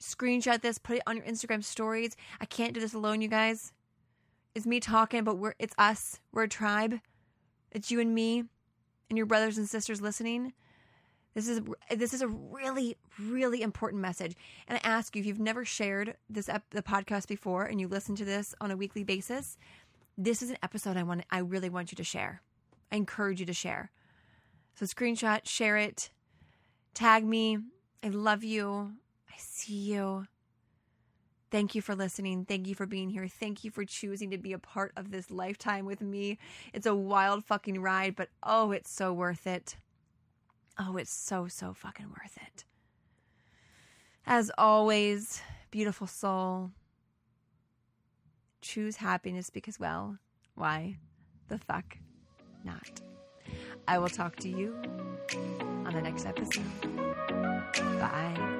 Screenshot 0.00 0.62
this, 0.62 0.78
put 0.78 0.96
it 0.96 1.02
on 1.06 1.16
your 1.16 1.26
Instagram 1.26 1.62
stories. 1.62 2.16
I 2.40 2.44
can't 2.44 2.74
do 2.74 2.80
this 2.80 2.94
alone, 2.94 3.20
you 3.20 3.28
guys. 3.28 3.72
It's 4.54 4.66
me 4.66 4.80
talking, 4.80 5.24
but 5.24 5.36
we're 5.38 5.54
it's 5.58 5.74
us. 5.78 6.20
We're 6.32 6.44
a 6.44 6.48
tribe. 6.48 7.00
It's 7.70 7.90
you 7.90 8.00
and 8.00 8.14
me 8.14 8.44
and 9.08 9.16
your 9.16 9.26
brothers 9.26 9.58
and 9.58 9.68
sisters 9.68 10.00
listening. 10.00 10.52
This 11.34 11.48
is 11.48 11.60
this 11.96 12.12
is 12.14 12.22
a 12.22 12.28
really 12.28 12.96
really 13.18 13.62
important 13.62 14.02
message. 14.02 14.34
And 14.66 14.78
I 14.78 14.88
ask 14.88 15.14
you 15.14 15.20
if 15.20 15.26
you've 15.26 15.38
never 15.38 15.64
shared 15.64 16.16
this 16.28 16.48
ep- 16.48 16.70
the 16.70 16.82
podcast 16.82 17.28
before 17.28 17.64
and 17.64 17.80
you 17.80 17.88
listen 17.88 18.16
to 18.16 18.24
this 18.24 18.54
on 18.60 18.70
a 18.70 18.76
weekly 18.76 19.04
basis, 19.04 19.56
this 20.16 20.42
is 20.42 20.50
an 20.50 20.58
episode 20.62 20.96
I 20.96 21.02
want 21.02 21.24
I 21.30 21.38
really 21.38 21.68
want 21.68 21.92
you 21.92 21.96
to 21.96 22.04
share. 22.04 22.42
I 22.90 22.96
encourage 22.96 23.40
you 23.40 23.46
to 23.46 23.52
share. 23.52 23.90
So 24.74 24.86
screenshot, 24.86 25.46
share 25.46 25.76
it, 25.76 26.10
tag 26.94 27.24
me. 27.24 27.58
I 28.02 28.08
love 28.08 28.44
you. 28.44 28.92
I 29.28 29.34
see 29.38 29.74
you. 29.74 30.26
Thank 31.50 31.74
you 31.74 31.80
for 31.80 31.94
listening. 31.94 32.44
Thank 32.44 32.66
you 32.66 32.74
for 32.74 32.86
being 32.86 33.08
here. 33.08 33.26
Thank 33.26 33.64
you 33.64 33.70
for 33.70 33.84
choosing 33.84 34.30
to 34.30 34.38
be 34.38 34.52
a 34.52 34.58
part 34.58 34.92
of 34.96 35.10
this 35.10 35.30
lifetime 35.30 35.86
with 35.86 36.02
me. 36.02 36.38
It's 36.74 36.86
a 36.86 36.94
wild 36.94 37.44
fucking 37.44 37.80
ride, 37.80 38.16
but 38.16 38.28
oh, 38.42 38.72
it's 38.72 38.90
so 38.90 39.12
worth 39.12 39.46
it. 39.46 39.76
Oh, 40.78 40.96
it's 40.96 41.12
so, 41.12 41.48
so 41.48 41.72
fucking 41.72 42.08
worth 42.08 42.36
it. 42.36 42.64
As 44.26 44.50
always, 44.58 45.40
beautiful 45.70 46.06
soul, 46.06 46.70
choose 48.60 48.96
happiness 48.96 49.48
because, 49.48 49.80
well, 49.80 50.18
why 50.54 50.98
the 51.48 51.58
fuck 51.58 51.96
not? 52.62 53.00
I 53.86 53.98
will 53.98 54.10
talk 54.10 54.36
to 54.36 54.48
you 54.50 54.76
on 55.86 55.94
the 55.94 56.02
next 56.02 56.26
episode. 56.26 56.62
Bye. 57.98 58.57